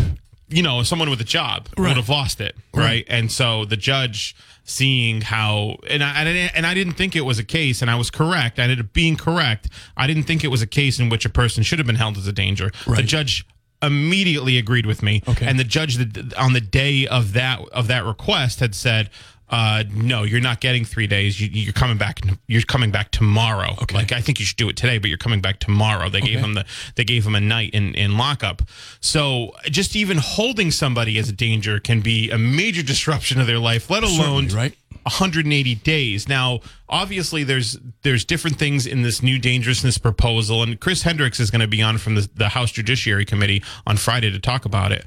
[0.50, 1.88] You know, someone with a job Right.
[1.88, 3.04] would have lost it, right?
[3.08, 4.34] And so the judge
[4.64, 7.90] seeing how and I, and I and I didn't think it was a case, and
[7.90, 8.58] I was correct.
[8.58, 9.68] I ended up being correct.
[9.96, 12.16] I didn't think it was a case in which a person should have been held
[12.18, 12.70] as a danger.
[12.86, 13.46] The judge
[13.82, 15.46] immediately agreed with me, Okay.
[15.46, 19.10] and the judge that on the day of that of that request had said.
[19.50, 21.40] Uh, no, you're not getting three days.
[21.40, 22.20] You, you're coming back.
[22.46, 23.72] You're coming back tomorrow.
[23.82, 23.96] Okay.
[23.96, 26.08] Like I think you should do it today, but you're coming back tomorrow.
[26.08, 26.44] They gave Okay.
[26.44, 28.62] him the they gave him a night in in lockup.
[29.00, 33.58] So just even holding somebody as a danger can be a major disruption of their
[33.58, 33.90] life.
[33.90, 34.76] Let alone Certainly, right?
[35.04, 36.28] 180 days.
[36.28, 41.50] Now, obviously, there's there's different things in this new dangerousness proposal, and Chris Hendricks is
[41.50, 44.92] going to be on from the, the House Judiciary Committee on Friday to talk about
[44.92, 45.04] it.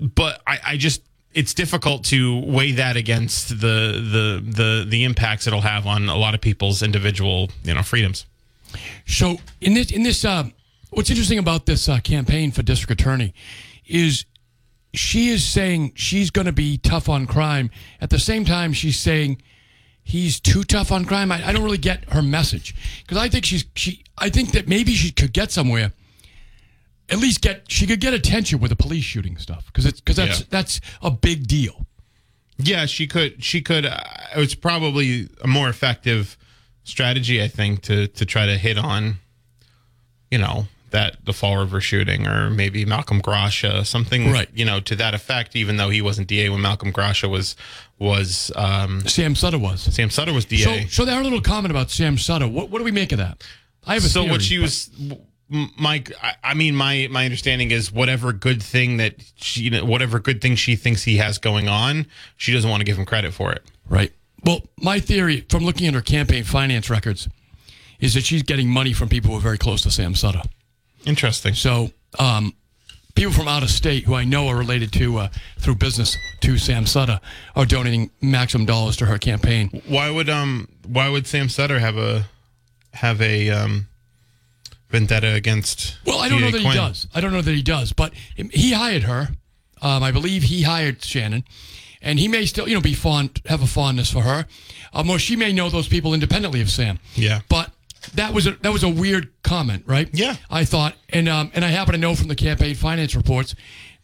[0.00, 1.02] But I, I just
[1.34, 6.16] it's difficult to weigh that against the the the the impacts it'll have on a
[6.16, 8.26] lot of people's individual you know freedoms.
[9.06, 10.44] So in this, in this, uh,
[10.90, 13.34] what's interesting about this uh, campaign for district attorney
[13.86, 14.24] is
[14.94, 17.70] she is saying she's going to be tough on crime.
[18.00, 19.42] At the same time, she's saying
[20.02, 21.32] he's too tough on crime.
[21.32, 24.04] I, I don't really get her message because I think she's she.
[24.16, 25.92] I think that maybe she could get somewhere.
[27.10, 30.16] At least get she could get attention with the police shooting stuff because it's because
[30.16, 30.46] that's Yeah.
[30.50, 31.86] that's a big deal.
[32.56, 33.42] Yeah, she could.
[33.44, 33.84] She could.
[33.84, 34.00] Uh,
[34.36, 36.36] it's probably a more effective
[36.84, 39.16] strategy, I think, to to try to hit on,
[40.30, 44.48] you know, that the Fall River shooting or maybe Malcolm Gracia, something, Right.
[44.54, 45.56] You know, to that effect.
[45.56, 47.54] Even though he wasn't DA when Malcolm Gracia was
[47.98, 49.82] was um, Sam Sutter was.
[49.82, 50.86] Sam Sutter was DA.
[50.88, 52.48] so that a little comment about Sam Sutter.
[52.48, 53.42] What what do we make of that?
[53.86, 54.90] I have a so theory, what she but- was
[55.48, 56.10] mike
[56.42, 60.40] I, mean my my understanding is whatever good thing that she you know, whatever good
[60.40, 63.52] thing she thinks he has going on she doesn't want to give him credit for
[63.52, 64.12] it Right.
[64.44, 67.28] Well, my theory from looking at her campaign finance records
[68.00, 70.42] is that she's getting money from people who are very close to Sam Sutter.
[71.06, 72.54] interesting So, um,
[73.14, 75.28] people from out of state who I know are related to uh,
[75.58, 77.20] through business to Sam Sutter
[77.56, 79.68] are donating maximum dollars to her campaign.
[79.86, 82.24] why would um why would sam sutter have a
[82.92, 83.86] have a um
[84.94, 86.72] vendetta against Well, I don't know that Quinn?
[86.72, 87.08] he does.
[87.14, 89.28] I don't know that he does, but he hired her.
[89.82, 91.44] Um, I believe he hired Shannon,
[92.00, 94.46] and he may still, you know, be fond, have a fondness for her.
[94.92, 96.98] Um, or she may know those people independently of Sam.
[97.16, 97.40] Yeah.
[97.48, 97.70] But
[98.14, 100.08] that was a that was a weird comment, right?
[100.12, 100.36] Yeah.
[100.48, 103.54] I thought, and um, and I happen to know from the campaign finance reports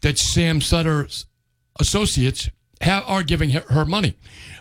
[0.01, 1.25] that Sam Sutter's
[1.79, 2.49] associates
[2.81, 4.15] have, are giving her, her money,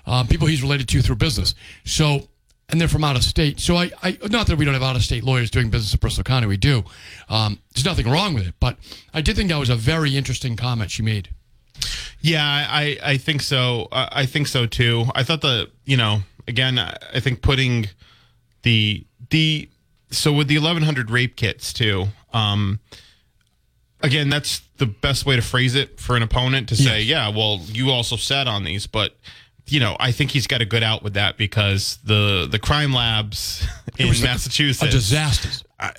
[0.07, 1.55] uh, people he's related to through business.
[1.85, 2.29] So,
[2.71, 3.61] and they're from out of state.
[3.61, 5.99] So I, I not that we don't have out of state lawyers doing business in
[5.99, 6.85] Bristol County, we do.
[7.29, 8.77] Um, there's nothing wrong with it, but
[9.15, 11.31] I did think that was a very interesting comment she made.
[12.21, 13.89] Yeah, I, I think so.
[13.91, 15.07] I I think so too.
[15.15, 17.89] I thought the, you know, again, I I think putting
[18.63, 19.69] the the
[20.11, 22.07] so with the 1100 rape kits too.
[22.33, 22.81] Um,
[24.03, 27.07] again, that's the best way to phrase it for an opponent to say, Yes.
[27.07, 29.17] yeah, well, you also sat on these, but
[29.67, 32.93] you know, I think he's got a good out with that because the the crime
[32.93, 33.67] labs
[33.99, 35.67] in Massachusetts A disaster.
[35.81, 35.93] I-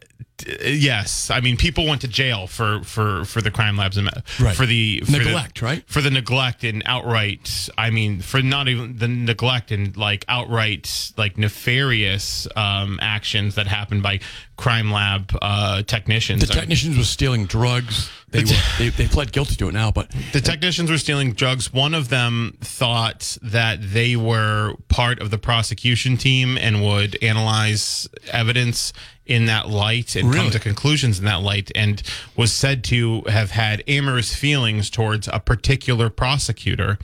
[0.59, 4.55] yes, I mean people went to jail for for for the crime labs and Right.
[4.55, 5.83] for the for the- Neglect, right?
[5.87, 11.11] For the neglect and outright, I mean, for not even the neglect and like outright
[11.17, 14.19] like nefarious um, actions that happened by
[14.57, 16.41] crime lab uh, technicians.
[16.47, 18.09] The technicians were stealing drugs.
[18.29, 21.33] They The were they, they pled guilty to it now, but The technicians were stealing
[21.33, 21.71] drugs.
[21.73, 28.07] One of them thought that they were part of the prosecution team and would analyze
[28.31, 28.93] evidence
[29.31, 32.03] in that light and come to conclusions in that light, and
[32.35, 36.99] was said to have had amorous feelings towards a particular prosecutor,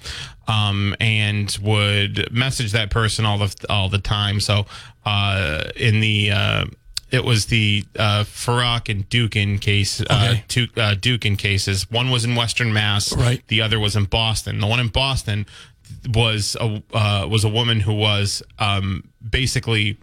[0.47, 4.39] um, and would message that person all the all the time.
[4.39, 4.65] So,
[5.05, 6.65] uh, in the uh,
[7.09, 10.43] it was the uh, Farak and Dookhan case, uh, Okay.
[10.49, 11.89] two uh, Dookhan cases.
[11.89, 13.41] One was in Western Mass, Right.
[13.47, 14.59] The other was in Boston.
[14.59, 15.45] The one in Boston
[16.13, 19.97] was a uh, was a woman who was um, basically,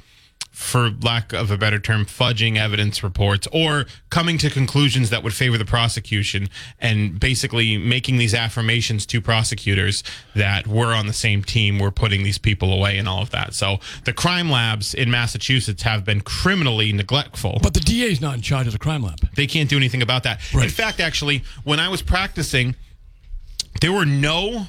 [0.55, 5.35] for lack of a better term, fudging evidence reports or coming to conclusions that would
[5.35, 10.05] favor the prosecution, and basically making these affirmations to prosecutors
[10.37, 13.53] that we're on the same team, we're putting these people away, and all of that.
[13.53, 18.41] So the crime labs in Massachusetts have been criminally neglectful but the DA's not in
[18.41, 19.19] charge of the crime lab.
[19.35, 20.41] they can't do anything about that.
[20.55, 20.65] Right.
[20.65, 22.77] In fact, actually, when I was practicing,
[23.81, 24.69] there were no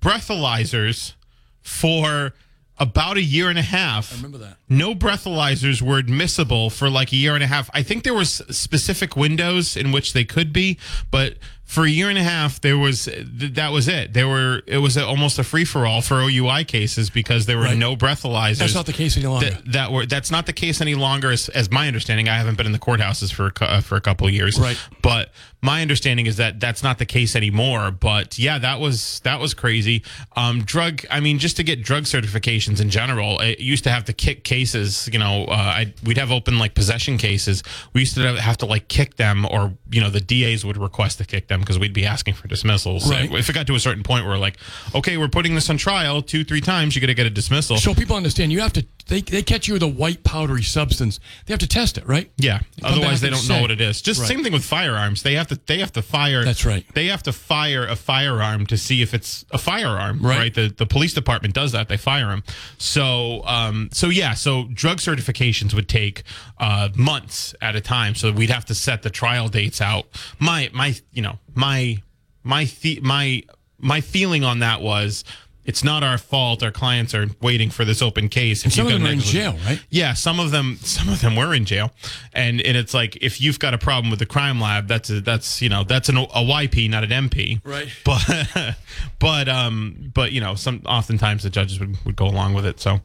[0.00, 1.14] breathalyzers
[1.60, 2.34] for
[2.78, 4.12] about a year and a half.
[4.12, 4.56] I remember that.
[4.68, 7.70] No breathalyzers were admissible for like a year and a half.
[7.74, 10.78] I think there was specific windows in which they could be,
[11.10, 14.14] but for a year and a half there was th- that was it.
[14.14, 17.64] There were it was almost a free for all for OUI cases because there were
[17.64, 17.76] Right.
[17.76, 18.56] no breathalyzers.
[18.58, 19.50] That's not the case any longer.
[19.50, 22.26] That, that were that's not the case any longer, as, as my understanding.
[22.26, 24.78] I haven't been in the courthouses for a uh, for a couple of years, Right.
[25.02, 27.90] But my understanding is that that's not the case anymore.
[27.90, 30.02] But yeah, that was that was crazy.
[30.36, 31.04] Um, drug.
[31.10, 34.42] I mean, just to get drug certifications in general, it used to have to kick
[34.44, 35.08] cases.
[35.12, 37.62] You know, uh, I we'd have open like possession cases.
[37.92, 41.18] We used to have to like kick them, or you know, the DAs would request
[41.18, 43.10] to kick them him because we'd be asking for dismissals.
[43.10, 43.32] Right.
[43.32, 44.56] If it got to a certain point where like,
[44.94, 47.76] okay, we're putting this on trial two, three times, you got to get a dismissal.
[47.76, 48.86] So people understand you have to.
[49.06, 51.18] They, they catch you with a white powdery substance.
[51.46, 52.30] They have to test it, right?
[52.36, 52.60] Yeah.
[52.82, 53.54] Otherwise, they don't say.
[53.54, 54.02] know what it is.
[54.02, 54.28] Just Right.
[54.28, 55.22] same thing with firearms.
[55.22, 55.58] They have to.
[55.66, 56.44] They have to fire.
[56.44, 56.84] That's right.
[56.94, 60.20] They have to fire a firearm to see if it's a firearm.
[60.20, 60.38] Right.
[60.38, 60.54] Right.
[60.54, 61.88] The the police department does that.
[61.88, 62.42] They fire them.
[62.76, 63.88] So um.
[63.92, 64.34] So yeah.
[64.34, 66.22] So drug certifications would take
[66.58, 68.14] uh months at a time.
[68.14, 70.06] So we'd have to set the trial dates out.
[70.38, 72.02] My my you know my
[72.42, 73.42] my the, my
[73.78, 75.24] my feeling on that was.
[75.64, 76.62] It's not our fault.
[76.62, 78.64] Our clients are waiting for this open case.
[78.64, 79.84] If some you've of got them are in jail, right?
[79.90, 81.90] yeah, some of them, some of them were in jail,
[82.32, 85.20] and and it's like if you've got a problem with the crime lab, that's a,
[85.20, 87.86] that's you know that's an, a YP, not an MP, Right.
[88.06, 88.76] But
[89.18, 92.80] but um but you know some oftentimes the judges would, would go along with it.
[92.80, 93.00] So,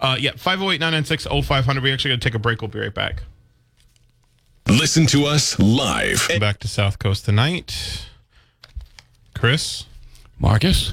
[0.00, 1.80] uh yeah, 508-996-0500.
[1.80, 2.60] We actually got to take a break.
[2.60, 3.22] We'll be right back.
[4.70, 6.28] Listen to us live.
[6.38, 8.06] Back to South Coast tonight,
[9.34, 9.84] Chris.
[10.38, 10.92] Marcus.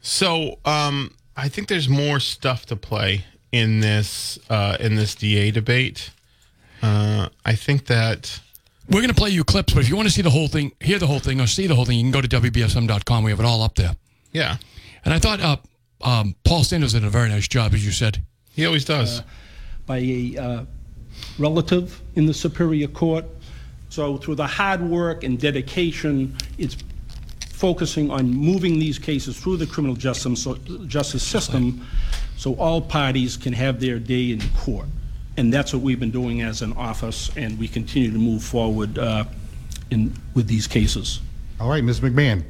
[0.00, 5.50] So, um, I think there's more stuff to play in this uh, in this DA
[5.50, 6.10] debate.
[6.82, 8.40] Uh, I think that
[8.88, 10.72] We're going to play you clips, but if you want to see the whole thing,
[10.80, 13.24] hear the whole thing, or see the whole thing, you can go to WBSM.com.
[13.24, 13.96] We have it all up there.
[14.32, 14.56] yeah,
[15.04, 15.56] And I thought uh,
[16.02, 18.22] um, Paul Sanders did a very nice job, as you said.
[18.54, 19.22] he always does.
[19.86, 20.64] by a uh,
[21.38, 23.24] relative in the Superior Court.
[23.88, 26.76] So through the hard work and dedication, it's
[27.50, 31.86] focusing on moving these cases through the criminal justice, so- justice system
[32.36, 34.86] so all parties can have their day in court.
[35.36, 38.98] And that's what we've been doing as an office, and we continue to move forward
[38.98, 39.24] uh,
[39.90, 41.20] in, with these cases.
[41.60, 42.00] All right, Ms.
[42.00, 42.44] McMahon.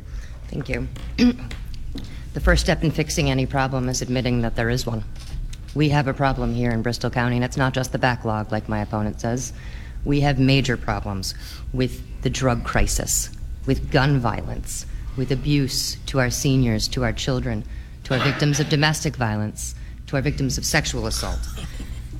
[0.48, 0.88] Thank you.
[2.34, 5.04] The first step in fixing any problem is admitting that there is one.
[5.74, 8.68] We have a problem here in Bristol County, and it's not just the backlog, like
[8.68, 9.52] my opponent says.
[10.04, 11.34] We have major problems
[11.72, 13.30] with the drug crisis,
[13.66, 17.64] with gun violence, with abuse to our seniors, to our children,
[18.04, 19.74] to our victims of domestic violence,
[20.06, 21.40] to our victims of sexual assault.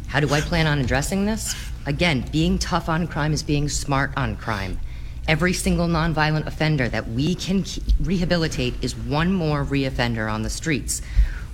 [0.09, 1.55] How do I plan on addressing this?
[1.87, 4.81] Again, being tough on crime is being smart on crime.
[5.29, 7.64] Every single nonviolent offender that we can
[8.01, 11.03] rehabilitate is one more reoffender on the streets,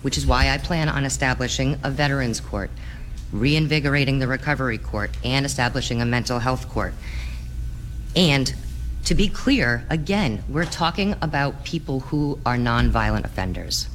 [0.02, 2.70] which is why I plan on establishing a veterans court,
[3.32, 6.94] reinvigorating the recovery court, and establishing a mental health court.
[8.16, 8.52] And
[9.04, 13.88] to be clear, again, we're talking about people who are nonviolent offenders.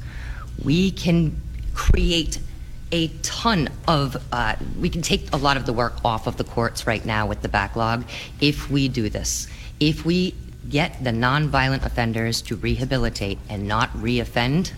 [0.64, 1.40] We can
[1.74, 2.38] create
[2.92, 6.44] a ton of, uh, we can take a lot of the work off of the
[6.44, 8.04] courts right now with the backlog
[8.40, 9.48] if we do this.
[9.80, 10.34] If we
[10.68, 14.72] get the nonviolent offenders to rehabilitate and not reoffend,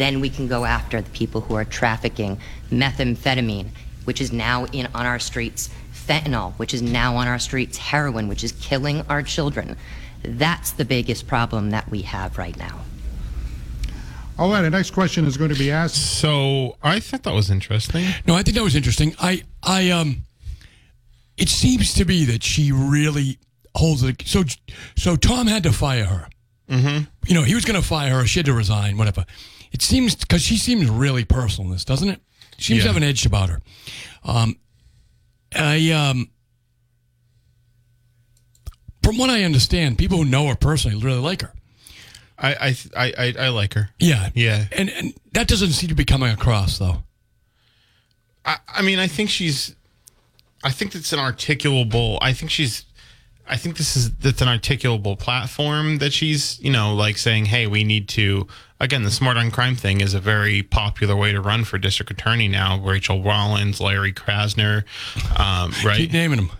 [0.00, 2.38] then we can go after the people who are trafficking
[2.70, 3.68] methamphetamine,
[4.04, 8.28] which is now in on our streets, fentanyl, which is now on our streets, heroin,
[8.28, 9.76] which is killing our children.
[10.22, 12.80] That's the biggest problem that we have right now.
[14.38, 16.18] All right, the next question is going to be asked.
[16.18, 18.04] So I thought that was interesting.
[18.26, 19.14] No, I think that was interesting.
[19.18, 20.24] I, I, um,
[21.38, 23.38] it seems to be that she really
[23.74, 24.22] holds it.
[24.26, 24.44] So,
[24.94, 26.28] so Tom had to fire her.
[26.68, 27.04] Mm-hmm.
[27.26, 28.26] You know, he was going to fire her.
[28.26, 28.98] She had to resign.
[28.98, 29.24] Whatever.
[29.76, 31.68] It seems because she seems really personal.
[31.68, 32.22] in This doesn't it?
[32.56, 33.60] She seems to have an edge about her.
[34.24, 34.56] Um,
[35.54, 36.30] I, um,
[39.02, 41.52] from what I understand, people who know her personally really like her.
[42.38, 43.90] I I I I, I like her.
[43.98, 44.64] Yeah, Yeah.
[44.72, 47.02] and and that doesn't seem to be coming across though.
[48.46, 49.76] I, I mean, I think she's.
[50.64, 52.16] I think it's an articulable.
[52.22, 52.86] I think she's.
[53.48, 57.66] I think this is that's an articulable platform that she's, you know, like saying, "Hey,
[57.66, 58.46] we need to."
[58.78, 62.10] Again, the smart on crime thing is a very popular way to run for district
[62.10, 62.78] attorney now.
[62.78, 64.84] Rachael Rollins, Larry Krasner,
[65.38, 65.96] um, right?
[65.96, 66.50] Keep naming them.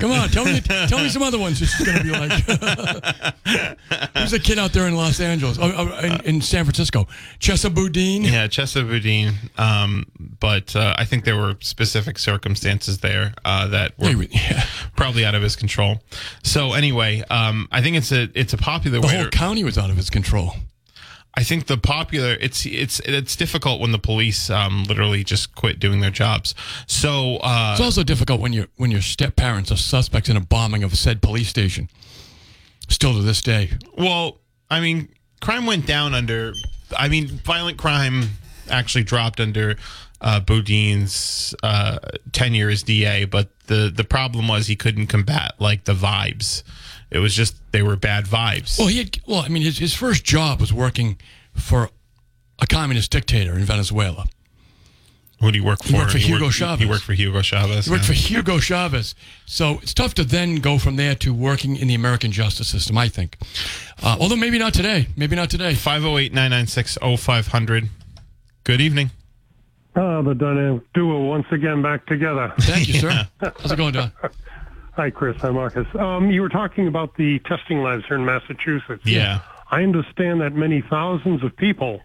[0.00, 1.60] Come on, tell me, tell me some other ones.
[1.60, 2.32] This is going to be like.
[4.16, 5.58] Who's a kid out there in Los Angeles?
[5.60, 7.06] Oh, oh, in, in San Francisco,
[7.40, 8.22] Chesa Boudin.
[8.24, 9.34] Yeah, Chesa Boudin.
[9.58, 10.06] Um,
[10.40, 14.64] but uh, I think there were specific circumstances there uh, that were Hey, yeah.
[14.96, 16.02] probably out of his control.
[16.42, 19.78] So anyway, um, I think it's a it's a popular The whole to- county was
[19.78, 20.54] out of his control.
[21.34, 25.78] I think the popular it's it's it's difficult when the police um, literally just quit
[25.78, 26.54] doing their jobs.
[26.86, 30.40] So uh, It's also difficult when your when your step parents are suspects in a
[30.40, 31.88] bombing of a said police station.
[32.88, 35.08] Still to this day, well, I mean,
[35.40, 36.52] crime went down under.
[36.96, 38.30] I mean, violent crime
[38.68, 39.76] actually dropped under
[40.20, 41.98] uh, Boudin's uh,
[42.32, 46.62] tenure as DA, but the the problem was he couldn't combat like the vibes.
[47.12, 48.78] It was just they were bad vibes.
[48.78, 51.18] well, he had, well, I mean, his his first job was working
[51.54, 51.90] for
[52.58, 54.26] a communist dictator in Venezuela.
[55.40, 55.96] Who did you work for?
[55.96, 56.78] worked for Hugo worked, Chavez.
[56.78, 57.86] He worked for Hugo Chavez.
[57.86, 58.08] He worked yeah.
[58.08, 59.16] for Hugo Chavez.
[59.44, 62.96] So it's tough to then go from there to working in the American justice system,
[62.96, 63.36] I think.
[64.00, 65.08] Uh, although maybe not today.
[65.16, 65.74] Maybe not today.
[65.74, 67.88] 508 996 0500.
[68.62, 69.10] Good evening.
[69.96, 72.54] Ah, the dynamic duo once again back together.
[72.60, 73.10] Thank you, sir.
[73.40, 74.12] How's it going, Don?
[74.92, 75.36] Hi, Chris.
[75.40, 75.86] Hi, Marcus.
[75.98, 79.06] Um, you were talking about the testing labs here in Massachusetts.
[79.06, 79.40] Yeah.
[79.70, 82.02] I understand that many thousands of people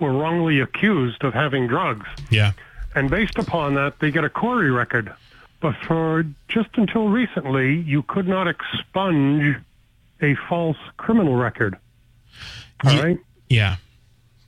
[0.00, 2.06] were wrongly accused of having drugs.
[2.30, 2.52] Yeah.
[2.94, 5.12] And based upon that, they get a CORI record.
[5.60, 9.56] But for just until recently, you could not expunge
[10.22, 11.76] a false criminal record.
[12.84, 13.18] All Ye- right?
[13.48, 13.76] Yeah.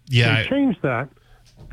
[0.09, 0.43] Yeah.
[0.43, 1.11] they changed that.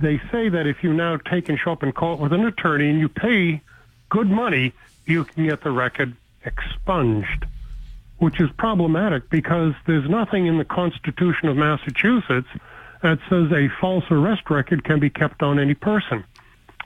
[0.02, 2.90] They say that if you now take and show up in court with an attorney
[2.90, 3.62] and you pay
[4.10, 4.74] good money,
[5.06, 7.46] you can get the record expunged,
[8.18, 12.48] which is problematic because there's nothing in the Constitution of Massachusetts
[13.02, 16.24] that says a false arrest record can be kept on any person.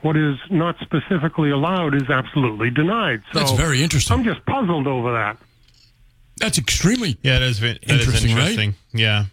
[0.02, 3.22] What is not specifically allowed is absolutely denied.
[3.32, 4.16] So That's very interesting.
[4.18, 5.36] I'm just puzzled over that.
[6.38, 8.50] That's extremely yeah, that is, ve- that is Interesting, right?
[8.50, 8.74] interesting.
[8.92, 9.24] Yeah.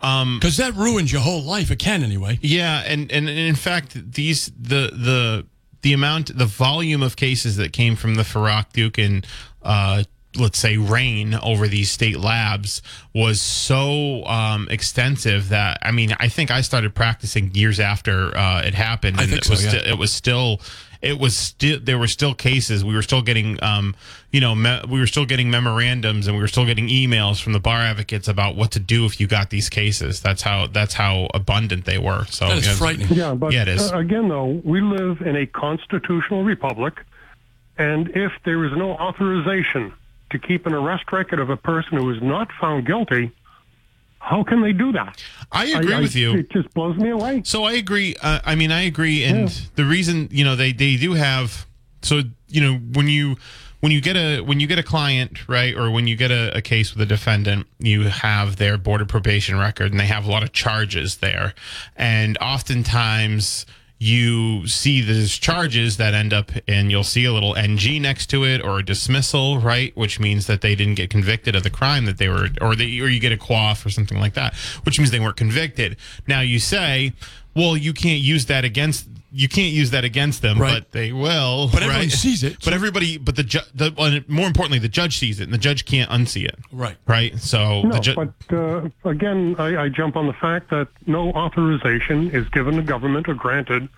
[0.00, 1.70] Um, because that ruins your whole life.
[1.70, 2.38] It can anyway.
[2.40, 5.46] Yeah, and, and and in fact, these the the
[5.82, 9.24] the amount, the volume of cases that came from the Farak Dookhan
[9.62, 10.02] uh,
[10.36, 12.82] let's say reign over these state labs
[13.14, 18.62] was so um, extensive that I mean, I think I started practicing years after uh,
[18.62, 19.18] it happened.
[19.18, 19.82] I and think it was so, yeah.
[19.82, 20.60] sti- it was still.
[21.00, 22.84] It was still there were still cases.
[22.84, 23.94] We were still getting, um,
[24.32, 27.52] you know, me- we were still getting memorandums and we were still getting emails from
[27.52, 30.20] the bar advocates about what to do if you got these cases.
[30.20, 32.24] That's how that's how abundant they were.
[32.26, 33.08] So That is yeah, frightening.
[33.12, 33.92] Yeah, but Yeah, it is.
[33.92, 37.04] Uh, again, though, we live in a constitutional republic,
[37.76, 39.92] and if there is no authorization
[40.30, 43.30] to keep an arrest record of a person who is not found guilty,
[44.18, 45.22] how can they do that?
[45.52, 46.34] I agree I- with you.
[46.34, 47.42] It just blows me away.
[47.44, 48.16] So I agree.
[48.20, 49.24] Uh, I mean, I agree.
[49.24, 51.66] And the reason, you know, they they do have.
[52.02, 53.36] So you know, when you
[53.80, 56.56] when you get a when you get a client, right, or when you get a,
[56.56, 60.26] a case with a defendant, you have their board of probation record, and they have
[60.26, 61.54] a lot of charges there,
[61.96, 63.66] and oftentimes.
[64.00, 68.44] You see these charges that end up, and you'll see a little NG next to
[68.44, 69.96] it, or a dismissal, right?
[69.96, 72.84] Which means that they didn't get convicted of the crime that they were, or they,
[73.00, 75.96] or you get a CWOF or something like that, which means they weren't convicted.
[76.28, 77.12] Now you say,
[77.56, 80.74] well, you can't use that against you can't use that against them, Right.
[80.74, 81.68] but they will.
[81.68, 82.10] But everyone right?
[82.10, 85.38] sees it, But so- everybody, but the ju- the well, more importantly, the judge sees
[85.40, 86.56] it, and the judge can't unsee it.
[86.72, 86.96] Right.
[87.06, 87.38] Right.
[87.38, 91.30] So No, the ju- but uh, again, I, I jump on the fact that no
[91.32, 93.88] authorization is given to government or granted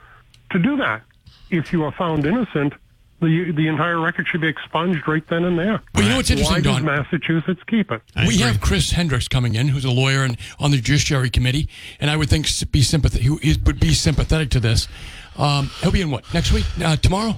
[0.51, 1.03] to do that.
[1.51, 2.75] If you are found innocent,
[3.21, 5.81] the the entire record should be expunged right then and there.
[5.95, 6.85] Well, you know what's Why interesting, does Don?
[6.87, 8.01] Massachusetts keep it?
[8.17, 8.47] I we agree.
[8.47, 11.69] have Chris Hendricks coming in, who's a lawyer and on the Judiciary Committee,
[12.01, 13.23] and I would think be sympathetic.
[13.43, 14.89] He would be sympathetic to this.
[15.37, 16.65] Um, he'll be in what next week?
[16.83, 17.37] Uh, tomorrow?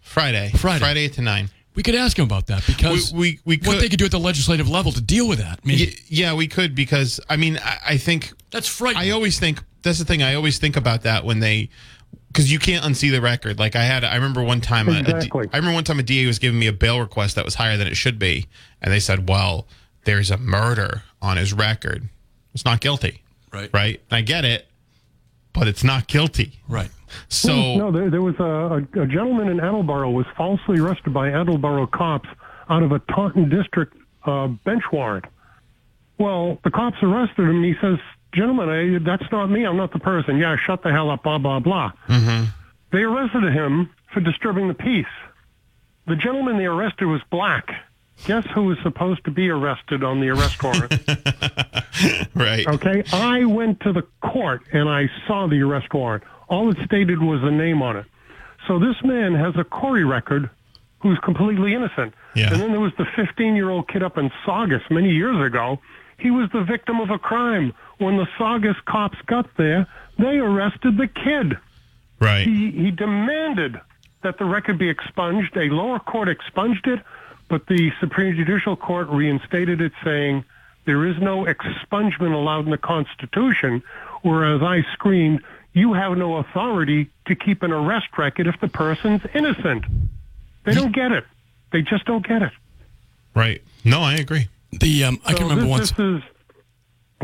[0.00, 0.78] Friday, Friday.
[0.80, 1.48] Friday at to nine.
[1.74, 4.10] We could ask him about that because We- we- we what they could do at
[4.10, 5.60] the legislative level to deal with that.
[5.64, 9.08] I mean, Y- yeah, we could because I mean I, I think that's frightening.
[9.08, 10.22] I always think that's the thing.
[10.22, 11.70] I always think about that when they,
[12.28, 13.58] because you can't unsee the record.
[13.58, 15.48] Like I had, I remember one time, a- a D- Exactly.
[15.52, 17.76] I remember one time a DA was giving me a bail request that was higher
[17.78, 18.46] than it should be,
[18.82, 19.66] and they said, "Well,
[20.04, 22.08] there's a murder on his record.
[22.54, 23.70] It's not guilty." Right.
[23.72, 24.00] Right.
[24.10, 24.66] And I get it,
[25.52, 26.60] but it's not guilty.
[26.68, 26.90] right.
[27.28, 28.42] So no, there, there was a,
[28.98, 32.28] a, a gentleman in Attleboro was falsely arrested by Attleboro cops
[32.70, 33.94] out of a Taunton district
[34.24, 35.26] uh, bench warrant.
[36.18, 37.98] Well, the cops arrested him, and he says,
[38.32, 39.64] "Gentlemen, I, that's not me.
[39.64, 41.22] I'm not the person." Yeah, shut the hell up.
[41.24, 41.92] Blah blah blah.
[42.92, 45.06] They arrested him for disturbing the peace.
[46.06, 47.70] The gentleman they arrested was black.
[48.24, 50.92] Guess who was supposed to be arrested on the arrest warrant?
[52.34, 52.66] right.
[52.66, 56.24] Okay, I went to the court and I saw the arrest warrant.
[56.48, 58.06] All it stated was a name on it.
[58.68, 60.50] So this man has a CORI record
[61.00, 62.14] who's completely innocent.
[62.36, 62.52] Yeah.
[62.52, 65.80] And then there was the 15 year old kid up in Saugus many years ago.
[66.18, 67.74] He was the victim of a crime.
[67.98, 71.58] When the Saugus cops got there, they arrested the kid.
[72.20, 72.46] Right.
[72.46, 73.80] He, he demanded
[74.22, 75.56] that the record be expunged.
[75.56, 77.00] A lower court expunged it,
[77.52, 80.42] but the Supreme Judicial Court reinstated it, saying
[80.86, 83.82] there is no expungement allowed in the Constitution.
[84.22, 85.42] Whereas I screamed,
[85.74, 89.84] you have no authority to keep an arrest record if the person's innocent.
[90.64, 91.26] They don't get it.
[91.72, 92.52] They just don't get it.
[93.34, 93.60] Right.
[93.84, 94.48] No, I agree.
[94.70, 95.90] The um, I So can remember this, once.
[95.90, 96.22] This is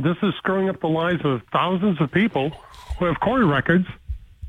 [0.05, 2.51] this is screwing up the lives of thousands of people
[2.99, 3.87] who have CORI records.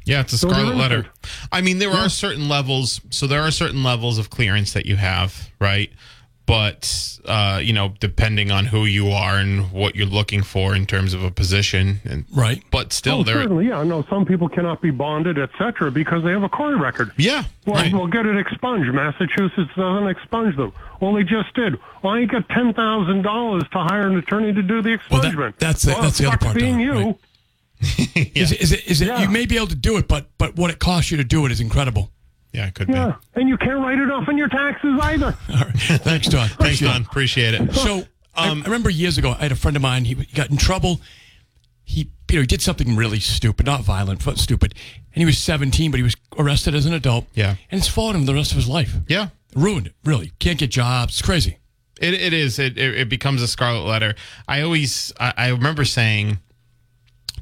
[0.10, 1.06] Yeah, it's a So scarlet letter.
[1.52, 3.00] I mean, there are certain levels.
[3.12, 5.92] So there are certain levels of clearance that you have, right?
[6.46, 10.88] but uh, you know, depending on who you are and what you're looking for in
[10.88, 12.64] terms of a position, and Right.
[12.72, 13.36] But still, Oh, there.
[13.36, 13.84] certainly, yeah.
[13.84, 17.12] No, some people cannot be bonded, etc., because they have a court record.
[17.18, 17.44] Yeah.
[17.68, 17.94] Well, right.
[17.94, 18.92] we'll get it expunged.
[18.92, 20.74] Massachusetts doesn't expunge them.
[21.00, 21.76] Well, they just did.
[22.02, 25.32] Well, you get ten thousand dollars to hire an attorney to do the Well, that-
[25.36, 25.58] expungement.
[25.60, 27.16] that's the- Well, that's the other part, Being Don, you, right.
[27.82, 29.22] Is it, is it, is it Yeah.
[29.22, 31.46] you may be able to do it, but but what it costs you to do
[31.46, 32.12] it is incredible.
[32.54, 35.28] yeah, it could yeah, and you can't write it off on your taxes either.
[35.50, 35.76] All right.
[36.02, 36.48] Thanks, Don.
[36.50, 37.02] Thanks, Appreciate Don.
[37.02, 37.08] it.
[37.08, 37.74] Appreciate it.
[37.74, 38.04] So
[38.36, 40.06] I, um, I remember years ago, I had a friend of mine.
[40.06, 41.00] He, he got in trouble.
[41.84, 44.76] He, you know, he did something really stupid, not violent, but stupid.
[45.14, 47.26] And he was 17, but he was arrested as an adult.
[47.34, 47.56] Yeah.
[47.72, 48.96] and it's followed him the rest of his life.
[49.08, 49.30] Yeah.
[49.56, 49.94] ruined it.
[50.06, 51.14] Really, can't get jobs.
[51.14, 51.58] It's crazy.
[52.00, 52.60] It, it is.
[52.60, 54.14] It, it, it becomes a scarlet letter.
[54.48, 56.38] I always, I, I remember saying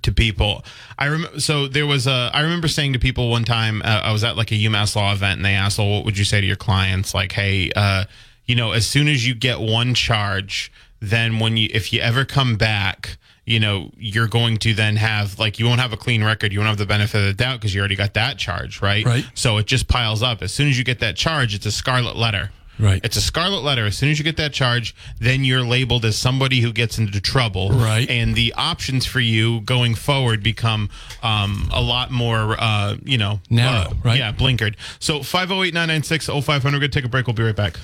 [0.01, 0.63] to people,
[0.97, 4.11] I remember, so there was a, I remember saying to people one time, uh, I
[4.11, 6.41] was at like a UMass law event and they asked, well, what would you say
[6.41, 7.13] to your clients?
[7.13, 8.05] Like, hey, uh,
[8.45, 12.25] you know, as soon as you get one charge, then when you, if you ever
[12.25, 16.21] come back, you know, you're going to then have like you won't have a clean
[16.21, 16.51] record.
[16.51, 19.05] You won't have the benefit of the doubt because you already got that charge, right?
[19.05, 19.25] Right.
[19.35, 20.41] So it just piles up.
[20.41, 22.51] As soon as you get that charge, it's a scarlet letter.
[22.80, 23.01] Right.
[23.03, 23.86] It's a scarlet letter.
[23.86, 27.19] As soon as you get that charge, then you're labeled as somebody who gets into
[27.19, 27.71] trouble.
[27.71, 28.09] Right.
[28.09, 30.89] And the options for you going forward become
[31.23, 34.19] um, a lot more, uh, you know, Narrow, uh, right?
[34.19, 34.75] Yeah, blinkered.
[34.99, 36.80] So 508 996 0500.
[36.80, 36.93] Good.
[36.93, 37.28] Take a break.
[37.28, 37.78] We'll be right back.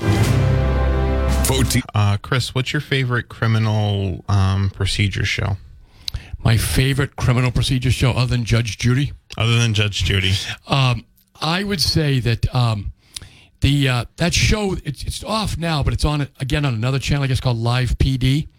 [1.93, 5.57] Uh, Chris, what's your favorite criminal um, procedure show
[6.39, 10.33] My favorite criminal procedure show, other than Judge Judy, other than Judge Judy?
[10.67, 11.05] um,
[11.41, 12.92] I would say that um,
[13.63, 17.23] the uh, that show it's, it's off now, but it's on again on another channel,
[17.23, 18.49] I guess called Live PD.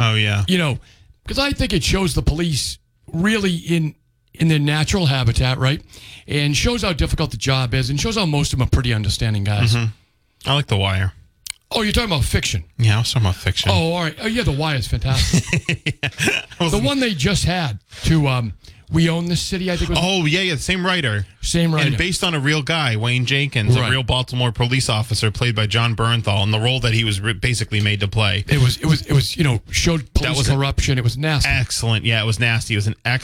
[0.00, 0.44] oh, yeah.
[0.48, 0.78] you know,
[1.22, 2.78] because I think it shows the police
[3.12, 3.94] really in
[4.34, 5.80] in their natural habitat, right?
[6.26, 8.92] And shows how difficult the job is, and shows how most of them are pretty
[8.92, 9.74] understanding guys.
[10.44, 11.12] I like The Wire.
[11.72, 12.64] Oh, you're talking about fiction?
[12.78, 13.70] Yeah, I was talking about fiction.
[13.70, 14.16] Oh, all right.
[14.20, 15.44] Oh, yeah, The Wire is fantastic.
[16.58, 18.54] the one they just had to um,
[18.92, 21.24] We Own the City, I think was Oh yeah, yeah, same writer.
[21.42, 21.88] same writer.
[21.88, 23.88] And based on a real guy, Wayne Jenkins, Right.
[23.88, 27.20] a real Baltimore police officer, played by Jon Bernthal, and the role that he was
[27.20, 28.44] re- basically made to play.
[28.48, 30.98] it was it was it was you know showed police was a- corruption.
[30.98, 31.48] It was nasty.
[31.50, 32.04] Excellent.
[32.04, 32.74] Yeah, it was nasty.
[32.74, 33.18] It was an excellent.